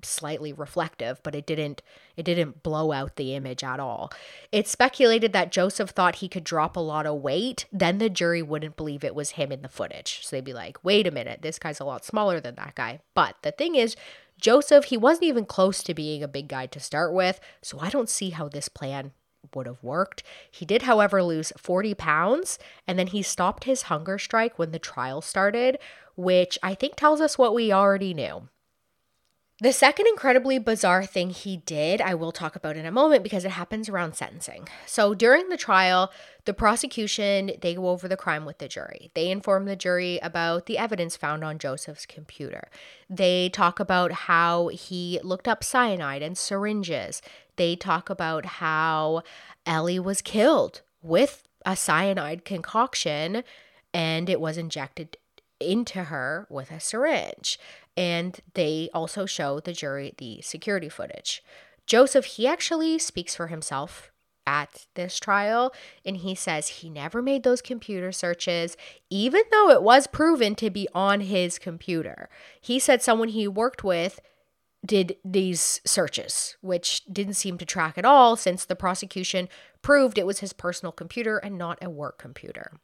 slightly 0.04 0.52
reflective, 0.54 1.22
but 1.24 1.36
it 1.36 1.46
didn't 1.46 1.82
it 2.18 2.24
didn't 2.24 2.62
blow 2.62 2.92
out 2.92 3.16
the 3.16 3.34
image 3.36 3.64
at 3.64 3.80
all. 3.80 4.12
It's 4.52 4.70
speculated 4.70 5.34
that 5.34 5.52
Joseph 5.52 5.92
thought 5.92 6.16
he 6.16 6.28
could 6.28 6.44
drop 6.44 6.76
a 6.76 6.82
lot 6.82 7.06
of 7.06 7.22
weight, 7.22 7.66
then 7.72 7.98
the 7.98 8.10
jury 8.10 8.42
wouldn't 8.42 8.76
believe 8.78 9.04
it 9.04 9.16
was 9.16 9.32
him 9.32 9.52
in 9.52 9.62
the 9.62 9.70
footage. 9.70 10.20
So 10.24 10.36
they'd 10.36 10.46
be 10.46 10.54
like, 10.54 10.84
"Wait 10.84 11.08
a 11.08 11.12
minute, 11.12 11.42
this 11.42 11.60
guy's 11.60 11.80
a 11.80 11.86
lot 11.86 12.06
smaller 12.06 12.40
than 12.40 12.56
that 12.56 12.76
guy." 12.76 13.00
But 13.14 13.36
the 13.42 13.52
thing 13.52 13.76
is, 13.76 13.96
Joseph, 14.42 14.86
he 14.86 14.98
wasn't 14.98 15.26
even 15.26 15.46
close 15.46 15.84
to 15.84 15.94
being 15.94 16.24
a 16.24 16.28
big 16.28 16.48
guy 16.48 16.66
to 16.66 16.80
start 16.80 17.14
with, 17.14 17.40
so 17.62 17.80
I 17.80 17.90
don't 17.90 18.10
see 18.10 18.32
how 18.32 18.50
this 18.50 18.68
plan 18.68 19.12
would 19.54 19.68
have 19.68 19.84
worked. 19.84 20.24
He 20.50 20.66
did, 20.66 20.82
however, 20.82 21.22
lose 21.22 21.54
40 21.58 21.94
pounds, 21.94 22.58
and 22.88 22.98
then 22.98 23.08
he 23.08 23.22
stopped 23.22 23.66
his 23.66 23.84
hunger 23.84 24.18
strike 24.18 24.58
when 24.58 24.72
the 24.72 24.80
trial 24.80 25.22
started, 25.22 25.78
which 26.16 26.58
I 26.64 26.74
think 26.74 26.96
tells 26.96 27.22
us 27.22 27.38
what 27.38 27.54
we 27.54 27.72
already 27.72 28.16
knew. 28.16 28.50
The 29.62 29.72
second 29.72 30.08
incredibly 30.08 30.58
bizarre 30.58 31.06
thing 31.06 31.30
he 31.30 31.58
did, 31.58 32.02
I 32.02 32.16
will 32.16 32.32
talk 32.32 32.56
about 32.56 32.78
in 32.78 32.88
a 32.88 32.92
moment 32.92 33.22
because 33.22 33.46
it 33.46 33.52
happens 33.52 33.88
around 33.88 34.16
sentencing. 34.16 34.68
So 34.88 35.14
during 35.14 35.50
the 35.50 35.56
trial, 35.56 36.12
the 36.46 36.54
prosecution, 36.56 37.52
they 37.62 37.76
go 37.76 37.90
over 37.90 38.08
the 38.08 38.18
crime 38.18 38.44
with 38.44 38.58
the 38.58 38.68
jury. 38.68 39.12
They 39.14 39.30
inform 39.30 39.66
the 39.66 39.76
jury 39.76 40.18
about 40.24 40.66
the 40.66 40.80
evidence 40.80 41.16
found 41.16 41.44
on 41.44 41.60
Joseph's 41.60 42.08
computer. 42.08 42.70
They 43.08 43.50
talk 43.50 43.80
about 43.80 44.12
how 44.12 44.70
he 44.70 45.20
looked 45.22 45.48
up 45.48 45.64
cyanide 45.64 46.24
and 46.24 46.36
syringes. 46.36 47.22
They 47.56 47.76
talk 47.76 48.10
about 48.10 48.46
how 48.46 49.22
Ellie 49.68 50.00
was 50.00 50.24
killed 50.24 50.82
with 51.04 51.48
a 51.68 51.76
cyanide 51.76 52.46
concoction 52.46 53.44
and 53.94 54.28
it 54.28 54.42
was 54.42 54.58
injected 54.58 55.18
into 55.62 56.06
her 56.06 56.48
with 56.50 56.72
a 56.72 56.80
syringe. 56.80 57.60
And 57.98 58.40
they 58.54 58.90
also 58.94 59.26
show 59.26 59.60
the 59.60 59.74
jury 59.74 60.14
the 60.18 60.42
security 60.42 60.90
footage. 60.90 61.44
Joseph, 61.86 62.26
he 62.26 62.48
actually 62.48 63.00
speaks 63.00 63.36
for 63.36 63.48
himself 63.48 64.12
at 64.48 64.88
this 64.96 65.20
trial 65.20 65.72
and 66.04 66.18
he 66.18 66.34
says 66.34 66.68
he 66.68 66.90
never 66.90 67.22
made 67.22 67.44
those 67.44 67.62
computer 67.62 68.12
searches 68.12 68.76
even 69.10 69.44
though 69.52 69.70
it 69.70 69.84
was 69.84 70.08
proven 70.08 70.56
to 70.56 70.70
be 70.70 70.88
on 70.96 71.22
his 71.22 71.60
computer. 71.60 72.28
He 72.60 72.80
said 72.80 73.02
someone 73.02 73.30
he 73.30 73.48
worked 73.48 73.84
with 73.84 74.20
did 74.84 75.18
these 75.24 75.80
searches, 75.86 76.58
which 76.62 77.04
didn't 77.06 77.36
seem 77.36 77.58
to 77.60 77.66
track 77.66 77.98
at 77.98 78.06
all 78.06 78.36
since 78.36 78.66
the 78.66 78.76
prosecution 78.76 79.48
proved 79.82 80.18
it 80.18 80.26
was 80.26 80.40
his 80.40 80.54
personal 80.54 80.92
computer 80.92 81.38
and 81.38 81.58
not 81.58 81.78
a 81.82 81.90
work 81.90 82.18
computer. 82.18 82.80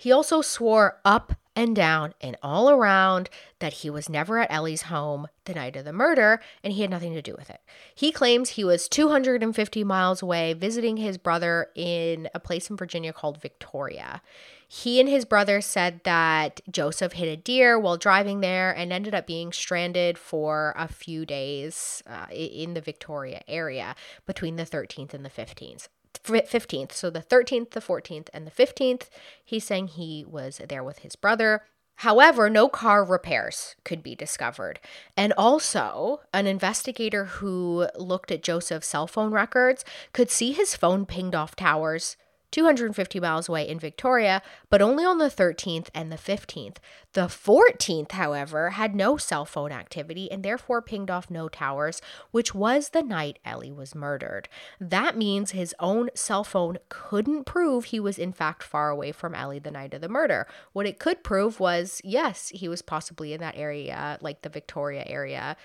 He 0.00 0.10
also 0.12 0.40
swore 0.40 0.98
up 1.04 1.34
and 1.54 1.76
down 1.76 2.14
and 2.22 2.34
all 2.42 2.70
around 2.70 3.28
that 3.58 3.74
he 3.74 3.90
was 3.90 4.08
never 4.08 4.38
at 4.38 4.50
Ellie's 4.50 4.84
home 4.84 5.28
the 5.44 5.52
night 5.52 5.76
of 5.76 5.84
the 5.84 5.92
murder 5.92 6.40
and 6.64 6.72
he 6.72 6.80
had 6.80 6.88
nothing 6.88 7.12
to 7.12 7.20
do 7.20 7.34
with 7.36 7.50
it. 7.50 7.60
He 7.94 8.10
claims 8.10 8.48
he 8.48 8.64
was 8.64 8.88
250 8.88 9.84
miles 9.84 10.22
away 10.22 10.54
visiting 10.54 10.96
his 10.96 11.18
brother 11.18 11.66
in 11.74 12.30
a 12.34 12.40
place 12.40 12.70
in 12.70 12.78
Virginia 12.78 13.12
called 13.12 13.42
Victoria. 13.42 14.22
He 14.66 15.00
and 15.00 15.08
his 15.08 15.26
brother 15.26 15.60
said 15.60 16.00
that 16.04 16.62
Joseph 16.70 17.12
hit 17.12 17.28
a 17.28 17.36
deer 17.36 17.78
while 17.78 17.98
driving 17.98 18.40
there 18.40 18.74
and 18.74 18.94
ended 18.94 19.14
up 19.14 19.26
being 19.26 19.52
stranded 19.52 20.16
for 20.16 20.72
a 20.78 20.88
few 20.88 21.26
days 21.26 22.02
uh, 22.06 22.24
in 22.32 22.72
the 22.72 22.80
Victoria 22.80 23.42
area 23.46 23.94
between 24.24 24.56
the 24.56 24.64
13th 24.64 25.12
and 25.12 25.26
the 25.26 25.28
15th. 25.28 25.88
15th. 26.24 26.92
So 26.92 27.10
the 27.10 27.22
13th, 27.22 27.70
the 27.70 27.80
14th, 27.80 28.28
and 28.32 28.46
the 28.46 28.50
15th, 28.50 29.08
he's 29.44 29.64
saying 29.64 29.88
he 29.88 30.24
was 30.26 30.60
there 30.68 30.84
with 30.84 31.00
his 31.00 31.16
brother. 31.16 31.62
However, 31.96 32.48
no 32.48 32.68
car 32.68 33.04
repairs 33.04 33.76
could 33.84 34.02
be 34.02 34.14
discovered. 34.14 34.80
And 35.18 35.34
also, 35.36 36.20
an 36.32 36.46
investigator 36.46 37.26
who 37.26 37.88
looked 37.94 38.30
at 38.30 38.42
Joseph's 38.42 38.86
cell 38.86 39.06
phone 39.06 39.32
records 39.32 39.84
could 40.14 40.30
see 40.30 40.52
his 40.52 40.74
phone 40.74 41.04
pinged 41.04 41.34
off 41.34 41.56
towers 41.56 42.16
250 42.50 43.20
miles 43.20 43.48
away 43.48 43.68
in 43.68 43.78
Victoria, 43.78 44.42
but 44.68 44.82
only 44.82 45.04
on 45.04 45.18
the 45.18 45.26
13th 45.26 45.88
and 45.94 46.10
the 46.10 46.16
15th. 46.16 46.76
The 47.12 47.22
14th, 47.22 48.12
however, 48.12 48.70
had 48.70 48.94
no 48.94 49.16
cell 49.16 49.44
phone 49.44 49.72
activity 49.72 50.30
and 50.30 50.42
therefore 50.42 50.82
pinged 50.82 51.10
off 51.10 51.30
no 51.30 51.48
towers, 51.48 52.00
which 52.30 52.54
was 52.54 52.90
the 52.90 53.02
night 53.02 53.38
Ellie 53.44 53.72
was 53.72 53.94
murdered. 53.94 54.48
That 54.80 55.16
means 55.16 55.50
his 55.50 55.74
own 55.80 56.10
cell 56.14 56.44
phone 56.44 56.78
couldn't 56.88 57.44
prove 57.44 57.86
he 57.86 58.00
was 58.00 58.18
in 58.18 58.32
fact 58.32 58.62
far 58.62 58.90
away 58.90 59.12
from 59.12 59.34
Ellie 59.34 59.58
the 59.58 59.70
night 59.70 59.94
of 59.94 60.00
the 60.00 60.08
murder. 60.08 60.46
What 60.72 60.86
it 60.86 60.98
could 60.98 61.24
prove 61.24 61.60
was 61.60 62.00
yes, 62.04 62.50
he 62.50 62.68
was 62.68 62.82
possibly 62.82 63.32
in 63.32 63.40
that 63.40 63.56
area, 63.56 64.18
like 64.20 64.42
the 64.42 64.48
Victoria 64.48 65.04
area. 65.06 65.56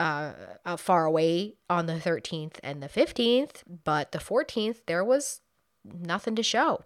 Uh, 0.00 0.32
uh, 0.66 0.76
far 0.76 1.04
away 1.04 1.54
on 1.70 1.86
the 1.86 1.94
13th 1.94 2.56
and 2.64 2.82
the 2.82 2.88
15th, 2.88 3.62
but 3.84 4.10
the 4.10 4.18
14th, 4.18 4.78
there 4.86 5.04
was 5.04 5.40
nothing 5.84 6.34
to 6.36 6.42
show. 6.42 6.82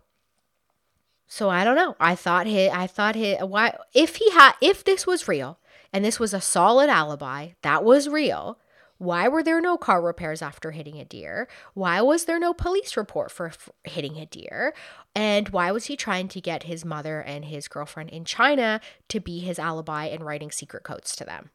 So 1.27 1.51
I 1.51 1.63
don't 1.63 1.77
know. 1.77 1.95
I 2.01 2.15
thought 2.15 2.47
he 2.47 2.69
I 2.69 2.87
thought 2.87 3.15
he 3.15 3.35
why 3.35 3.77
if 3.95 4.17
he 4.17 4.31
had 4.31 4.55
if 4.63 4.83
this 4.83 5.07
was 5.07 5.29
real 5.29 5.59
and 5.93 6.05
this 6.05 6.19
was 6.19 6.33
a 6.33 6.41
solid 6.41 6.89
alibi, 6.89 7.51
that 7.63 7.85
was 7.85 8.09
real. 8.09 8.59
Why 8.97 9.29
were 9.29 9.45
there 9.45 9.61
no 9.61 9.77
car 9.77 10.03
repairs 10.03 10.43
after 10.43 10.73
hitting 10.73 10.99
a 10.99 11.05
deer? 11.05 11.47
Why 11.75 12.01
was 12.01 12.25
there 12.25 12.41
no 12.41 12.53
police 12.53 12.97
report 12.97 13.31
for 13.31 13.47
f- 13.47 13.69
hitting 13.85 14.17
a 14.17 14.27
deer? 14.27 14.75
And 15.15 15.51
why 15.51 15.71
was 15.71 15.85
he 15.85 15.97
trying 15.97 16.27
to 16.29 16.41
get 16.41 16.65
his 16.65 16.85
mother 16.85 17.21
and 17.21 17.45
his 17.45 17.69
girlfriend 17.69 18.11
in 18.11 18.25
China 18.25 18.81
to 19.09 19.21
be 19.21 19.39
his 19.39 19.61
alibi 19.61 20.07
and 20.07 20.25
writing 20.27 20.51
secret 20.51 20.83
codes 20.83 21.15
to 21.15 21.25
them? 21.25 21.51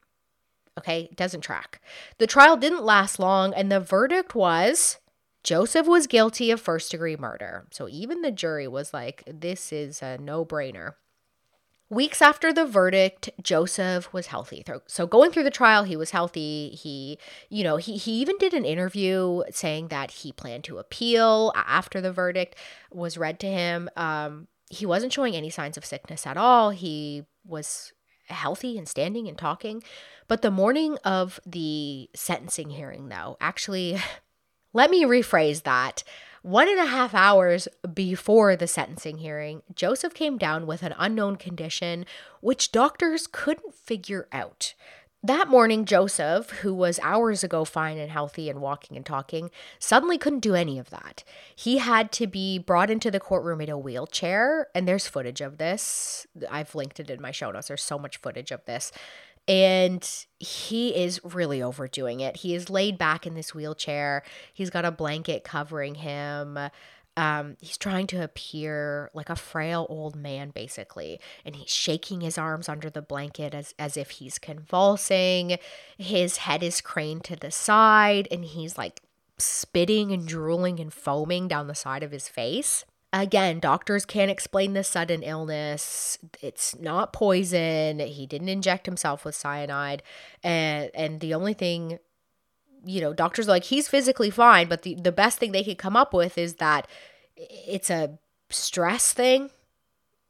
Okay, 0.78 1.10
doesn't 1.16 1.42
track. 1.42 1.82
The 2.18 2.28
trial 2.28 2.56
didn't 2.56 2.84
last 2.84 3.20
long, 3.20 3.54
and 3.54 3.70
the 3.70 3.80
verdict 3.82 4.34
was 4.34 5.00
Joseph 5.44 5.88
was 5.88 6.08
guilty 6.08 6.52
of 6.52 6.62
first 6.62 6.92
degree 6.92 7.18
murder. 7.18 7.68
So 7.72 7.88
even 7.90 8.22
the 8.22 8.32
jury 8.32 8.68
was 8.68 8.94
like, 8.94 9.24
this 9.28 9.74
is 9.74 10.02
a 10.02 10.18
no 10.18 10.46
brainer. 10.46 10.94
Weeks 11.90 12.22
after 12.22 12.52
the 12.52 12.66
verdict, 12.66 13.30
Joseph 13.42 14.12
was 14.14 14.28
healthy. 14.28 14.66
So 14.88 15.06
going 15.06 15.32
through 15.32 15.44
the 15.44 15.52
trial, 15.52 15.84
he 15.84 15.98
was 15.98 16.12
healthy. 16.12 16.70
He, 16.70 17.20
you 17.50 17.64
know, 17.64 17.76
he 17.76 17.98
he 17.98 18.14
even 18.14 18.38
did 18.40 18.54
an 18.54 18.66
interview 18.66 19.44
saying 19.52 19.90
that 19.90 20.10
he 20.10 20.32
planned 20.32 20.64
to 20.64 20.80
appeal 20.80 21.52
after 21.56 22.02
the 22.02 22.12
verdict 22.12 22.56
was 22.92 23.18
read 23.18 23.40
to 23.42 23.48
him. 23.48 23.90
Um, 23.96 24.48
he 24.72 24.88
wasn't 24.88 25.14
showing 25.14 25.36
any 25.36 25.52
signs 25.52 25.78
of 25.78 25.86
sickness 25.86 26.26
at 26.26 26.38
all. 26.38 26.72
He 26.72 27.26
was 27.46 27.92
healthy 28.28 28.78
and 28.78 28.88
standing 28.88 29.28
and 29.28 29.38
talking. 29.38 29.84
But 30.28 30.42
the 30.42 30.52
morning 30.52 30.98
of 31.04 31.40
the 31.46 32.10
sentencing 32.16 32.72
hearing, 32.72 33.10
though, 33.10 33.38
actually 33.40 34.00
Let 34.74 34.90
me 34.90 35.04
rephrase 35.04 35.64
that. 35.64 36.04
One 36.42 36.68
and 36.68 36.80
a 36.80 36.88
half 36.88 37.14
hours 37.14 37.68
before 37.94 38.56
the 38.56 38.68
sentencing 38.68 39.20
hearing, 39.20 39.62
Joseph 39.74 40.14
came 40.14 40.38
down 40.38 40.66
with 40.66 40.82
an 40.82 40.96
unknown 40.98 41.36
condition 41.36 42.06
which 42.42 42.72
doctors 42.72 43.28
couldn't 43.28 43.76
figure 43.76 44.28
out. 44.32 44.74
That 45.26 45.48
morning, 45.48 45.86
Joseph, 45.86 46.50
who 46.50 46.74
was 46.74 47.00
hours 47.02 47.46
ago 47.46 47.64
fine 47.64 47.98
and 47.98 48.12
healthy 48.12 48.50
and 48.50 48.60
walking 48.60 48.98
and 48.98 49.06
talking, 49.06 49.52
suddenly 49.80 50.18
couldn't 50.18 50.42
do 50.42 50.54
any 50.54 50.78
of 50.78 50.90
that. 50.90 51.24
He 51.56 51.78
had 51.78 52.12
to 52.14 52.28
be 52.28 52.60
brought 52.60 52.90
into 52.90 53.10
the 53.10 53.22
courtroom 53.22 53.62
in 53.62 53.70
a 53.70 53.78
wheelchair, 53.78 54.68
and 54.76 54.86
there's 54.86 55.08
footage 55.08 55.40
of 55.40 55.60
this. 55.60 56.28
I've 56.52 56.76
linked 56.76 57.00
it 57.00 57.10
in 57.10 57.22
my 57.22 57.32
show 57.32 57.52
notes. 57.52 57.70
There's 57.70 57.82
so 57.82 57.98
much 57.98 58.18
footage 58.18 58.52
of 58.52 58.66
this. 58.66 58.92
And 59.48 60.10
he 60.40 60.96
is 60.96 61.20
really 61.24 61.62
overdoing 61.62 62.22
it. 62.22 62.38
He 62.38 62.56
is 62.56 62.70
laid 62.70 62.98
back 62.98 63.28
in 63.28 63.36
this 63.36 63.54
wheelchair. 63.54 64.24
He's 64.54 64.70
got 64.70 64.86
a 64.86 64.92
blanket 64.92 65.44
covering 65.44 65.96
him. 65.96 66.58
um, 67.16 67.58
he's 67.60 67.78
trying 67.78 68.08
to 68.08 68.24
appear 68.24 69.12
like 69.14 69.30
a 69.30 69.36
frail 69.36 69.86
old 69.90 70.16
man, 70.16 70.50
basically, 70.50 71.20
and 71.46 71.56
he's 71.56 71.70
shaking 71.70 72.22
his 72.22 72.38
arms 72.38 72.68
under 72.68 72.90
the 72.90 73.02
blanket 73.02 73.54
as 73.54 73.74
as 73.78 73.98
if 73.98 74.12
he's 74.12 74.40
convulsing. 74.40 75.58
His 75.98 76.38
head 76.38 76.64
is 76.64 76.82
craned 76.82 77.24
to 77.26 77.36
the 77.36 77.52
side, 77.52 78.28
and 78.32 78.44
he's 78.44 78.78
like 78.78 79.02
spitting 79.38 80.12
and 80.12 80.28
drooling 80.28 80.80
and 80.80 80.92
foaming 80.94 81.48
down 81.48 81.68
the 81.68 81.76
side 81.76 82.04
of 82.04 82.12
his 82.12 82.28
face. 82.28 82.86
Again, 83.16 83.60
doctors 83.60 84.06
can't 84.08 84.32
explain 84.32 84.74
the 84.74 84.84
sudden 84.84 85.22
illness. 85.22 86.18
It's 86.42 86.76
not 86.80 87.14
poison. 87.14 88.00
He 88.00 88.26
didn't 88.26 88.50
inject 88.50 88.88
himself 88.88 89.24
with 89.24 89.36
cyanide. 89.36 90.02
And 90.44 90.90
and 90.96 91.20
the 91.20 91.36
only 91.36 91.54
thing 91.54 92.00
you 92.86 93.02
know, 93.02 93.14
doctors 93.14 93.48
are 93.48 93.52
like 93.52 93.66
he's 93.66 93.88
physically 93.88 94.32
fine, 94.32 94.68
but 94.68 94.82
the 94.82 94.96
the 94.96 95.12
best 95.12 95.38
thing 95.38 95.52
they 95.52 95.64
could 95.64 95.78
come 95.78 95.96
up 95.96 96.12
with 96.12 96.40
is 96.40 96.56
that 96.56 96.88
it's 97.36 97.92
a 97.92 98.18
stress 98.50 99.14
thing. 99.14 99.52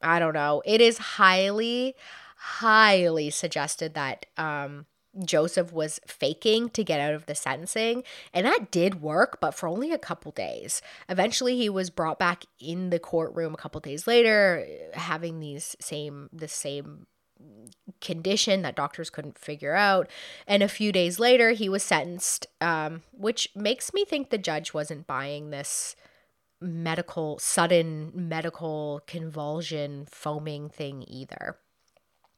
I 0.01 0.19
don't 0.19 0.33
know. 0.33 0.61
It 0.65 0.81
is 0.81 0.97
highly 0.97 1.95
highly 2.35 3.29
suggested 3.29 3.93
that 3.93 4.25
um 4.37 4.87
Joseph 5.25 5.71
was 5.71 5.99
faking 6.07 6.69
to 6.69 6.83
get 6.83 6.99
out 6.99 7.13
of 7.13 7.25
the 7.25 7.35
sentencing, 7.35 8.03
and 8.33 8.45
that 8.45 8.71
did 8.71 9.01
work, 9.01 9.39
but 9.39 9.53
for 9.53 9.67
only 9.67 9.91
a 9.91 9.97
couple 9.97 10.31
days. 10.31 10.81
Eventually, 11.07 11.55
he 11.57 11.69
was 11.69 11.89
brought 11.89 12.17
back 12.17 12.45
in 12.59 12.89
the 12.89 12.99
courtroom 12.99 13.53
a 13.53 13.57
couple 13.57 13.79
days 13.81 14.07
later, 14.07 14.65
having 14.93 15.39
these 15.39 15.75
same 15.79 16.29
the 16.33 16.47
same 16.47 17.05
condition 18.01 18.61
that 18.61 18.75
doctors 18.75 19.09
couldn't 19.09 19.37
figure 19.37 19.75
out. 19.75 20.09
And 20.47 20.63
a 20.63 20.67
few 20.67 20.91
days 20.91 21.19
later, 21.19 21.51
he 21.51 21.69
was 21.69 21.83
sentenced, 21.83 22.47
um, 22.61 23.03
which 23.11 23.49
makes 23.55 23.93
me 23.93 24.05
think 24.05 24.29
the 24.29 24.37
judge 24.37 24.73
wasn't 24.73 25.07
buying 25.07 25.49
this 25.49 25.95
medical, 26.61 27.37
sudden 27.39 28.11
medical 28.13 29.01
convulsion 29.07 30.05
foaming 30.09 30.69
thing 30.69 31.03
either. 31.07 31.57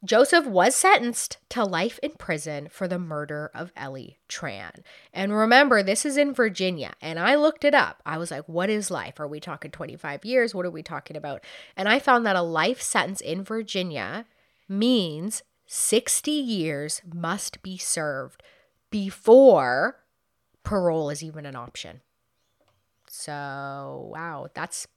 Joseph 0.06 0.46
was 0.46 0.76
sentenced 0.76 1.38
to 1.50 1.64
life 1.64 2.00
in 2.04 2.12
prison 2.12 2.68
for 2.70 2.88
the 2.88 3.00
murder 3.00 3.52
of 3.54 3.72
Ellie 3.76 4.20
Tran. 4.30 4.82
And 5.14 5.34
remember, 5.34 5.82
this 5.82 6.06
is 6.06 6.16
in 6.16 6.34
Virginia. 6.34 6.94
And 7.02 7.20
I 7.20 7.36
looked 7.36 7.66
it 7.66 7.74
up. 7.74 8.02
I 8.06 8.18
was 8.18 8.32
like, 8.32 8.48
what 8.48 8.70
is 8.70 8.92
life? 8.92 9.20
Are 9.20 9.28
we 9.28 9.40
talking 9.40 9.72
25 9.72 10.24
years? 10.24 10.54
What 10.54 10.66
are 10.66 10.72
we 10.72 10.84
talking 10.84 11.18
about? 11.18 11.44
And 11.76 11.90
I 11.90 12.00
found 12.00 12.26
that 12.26 12.36
a 12.36 12.42
life 12.42 12.82
sentence 12.82 13.22
in 13.22 13.44
Virginia 13.44 14.26
means 14.70 15.44
60 15.68 16.32
years 16.32 17.02
must 17.12 17.64
be 17.64 17.78
served 17.78 18.44
before 18.92 20.04
parole 20.64 21.10
is 21.10 21.24
even 21.24 21.46
an 21.46 21.56
option. 21.56 22.02
So, 23.08 24.10
wow, 24.14 24.48
that's 24.54 24.88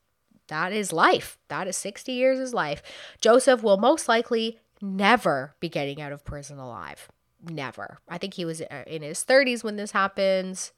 that 0.48 0.72
is 0.72 0.92
life. 0.92 1.38
That 1.48 1.68
is 1.68 1.76
60 1.76 2.10
years 2.10 2.38
is 2.38 2.54
life. 2.54 2.82
Joseph 3.20 3.62
will 3.62 3.76
most 3.76 4.08
likely 4.08 4.58
never 4.80 5.54
be 5.60 5.68
getting 5.68 6.00
out 6.00 6.12
of 6.12 6.24
prison 6.24 6.58
alive. 6.58 7.08
Never. 7.42 7.98
I 8.08 8.18
think 8.18 8.34
he 8.34 8.44
was 8.44 8.60
uh, 8.60 8.84
in 8.86 9.02
his 9.02 9.24
30s 9.24 9.62
when 9.62 9.76
this 9.76 9.92
happens. 9.92 10.72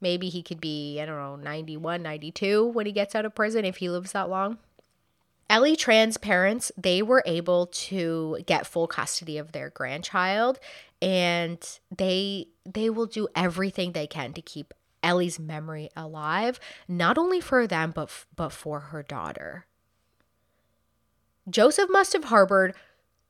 Maybe 0.00 0.28
he 0.28 0.42
could 0.42 0.60
be, 0.60 1.00
I 1.00 1.06
don't 1.06 1.16
know, 1.16 1.36
91, 1.36 2.02
92 2.02 2.66
when 2.66 2.86
he 2.86 2.92
gets 2.92 3.14
out 3.14 3.24
of 3.24 3.34
prison 3.34 3.64
if 3.64 3.78
he 3.78 3.88
lives 3.88 4.12
that 4.12 4.30
long. 4.30 4.58
Ellie 5.50 5.76
Tran's 5.76 6.18
parents, 6.18 6.70
they 6.76 7.02
were 7.02 7.22
able 7.24 7.66
to 7.66 8.38
get 8.46 8.66
full 8.66 8.86
custody 8.86 9.38
of 9.38 9.52
their 9.52 9.70
grandchild 9.70 10.60
and 11.00 11.78
they 11.96 12.48
they 12.66 12.90
will 12.90 13.06
do 13.06 13.28
everything 13.34 13.92
they 13.92 14.06
can 14.06 14.32
to 14.34 14.42
keep 14.42 14.74
Ellie's 15.02 15.38
memory 15.38 15.88
alive, 15.96 16.60
not 16.86 17.16
only 17.16 17.40
for 17.40 17.66
them 17.66 17.92
but 17.94 18.10
but 18.36 18.50
for 18.50 18.80
her 18.80 19.02
daughter. 19.02 19.64
Joseph 21.48 21.88
must 21.88 22.12
have 22.12 22.24
harbored 22.24 22.74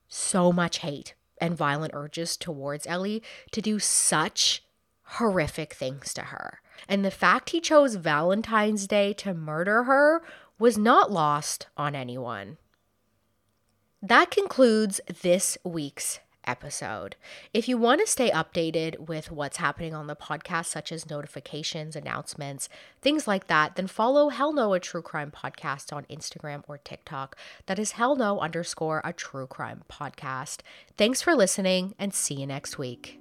so 0.09 0.53
much 0.53 0.79
hate 0.79 1.15
and 1.41 1.57
violent 1.57 1.93
urges 1.95 2.37
towards 2.37 2.87
Ellie 2.87 3.23
to 3.53 3.61
do 3.61 3.79
such 3.79 4.63
horrific 5.03 5.75
things 5.75 6.13
to 6.15 6.23
her. 6.23 6.61
And 6.89 7.05
the 7.05 7.11
fact 7.11 7.51
he 7.51 7.61
chose 7.61 7.95
Valentine's 7.95 8.87
Day 8.87 9.13
to 9.15 9.35
murder 9.35 9.85
her 9.85 10.23
was 10.59 10.77
not 10.77 11.11
lost 11.11 11.67
on 11.77 11.95
anyone. 11.95 12.59
That 14.03 14.31
concludes 14.31 15.01
this 15.23 15.59
week's 15.65 16.21
episode. 16.49 17.15
If 17.53 17.69
you 17.69 17.79
want 17.79 18.01
to 18.01 18.07
stay 18.07 18.31
updated 18.31 19.07
with 19.07 19.31
what's 19.31 19.59
happening 19.59 19.95
on 19.95 20.07
the 20.09 20.17
podcast, 20.17 20.67
such 20.67 20.91
as 20.91 21.09
notifications, 21.09 21.95
announcements, 21.95 22.69
things 23.03 23.29
like 23.29 23.47
that, 23.47 23.77
then 23.77 23.87
follow 23.87 24.31
Hell 24.31 24.53
No, 24.53 24.73
a 24.73 24.81
True 24.81 25.03
Crime 25.03 25.31
Podcast 25.31 25.93
on 25.93 26.07
Instagram 26.07 26.63
or 26.67 26.79
TikTok. 26.79 27.37
That 27.67 27.79
is 27.79 27.93
Hell 27.93 28.17
No 28.17 28.41
underscore 28.41 29.03
a 29.05 29.13
True 29.13 29.47
Crime 29.47 29.85
Podcast. 29.89 30.61
Thanks 30.97 31.23
for 31.23 31.35
listening 31.35 31.95
and 31.99 32.15
see 32.15 32.35
you 32.35 32.47
next 32.47 32.79
week. 32.79 33.21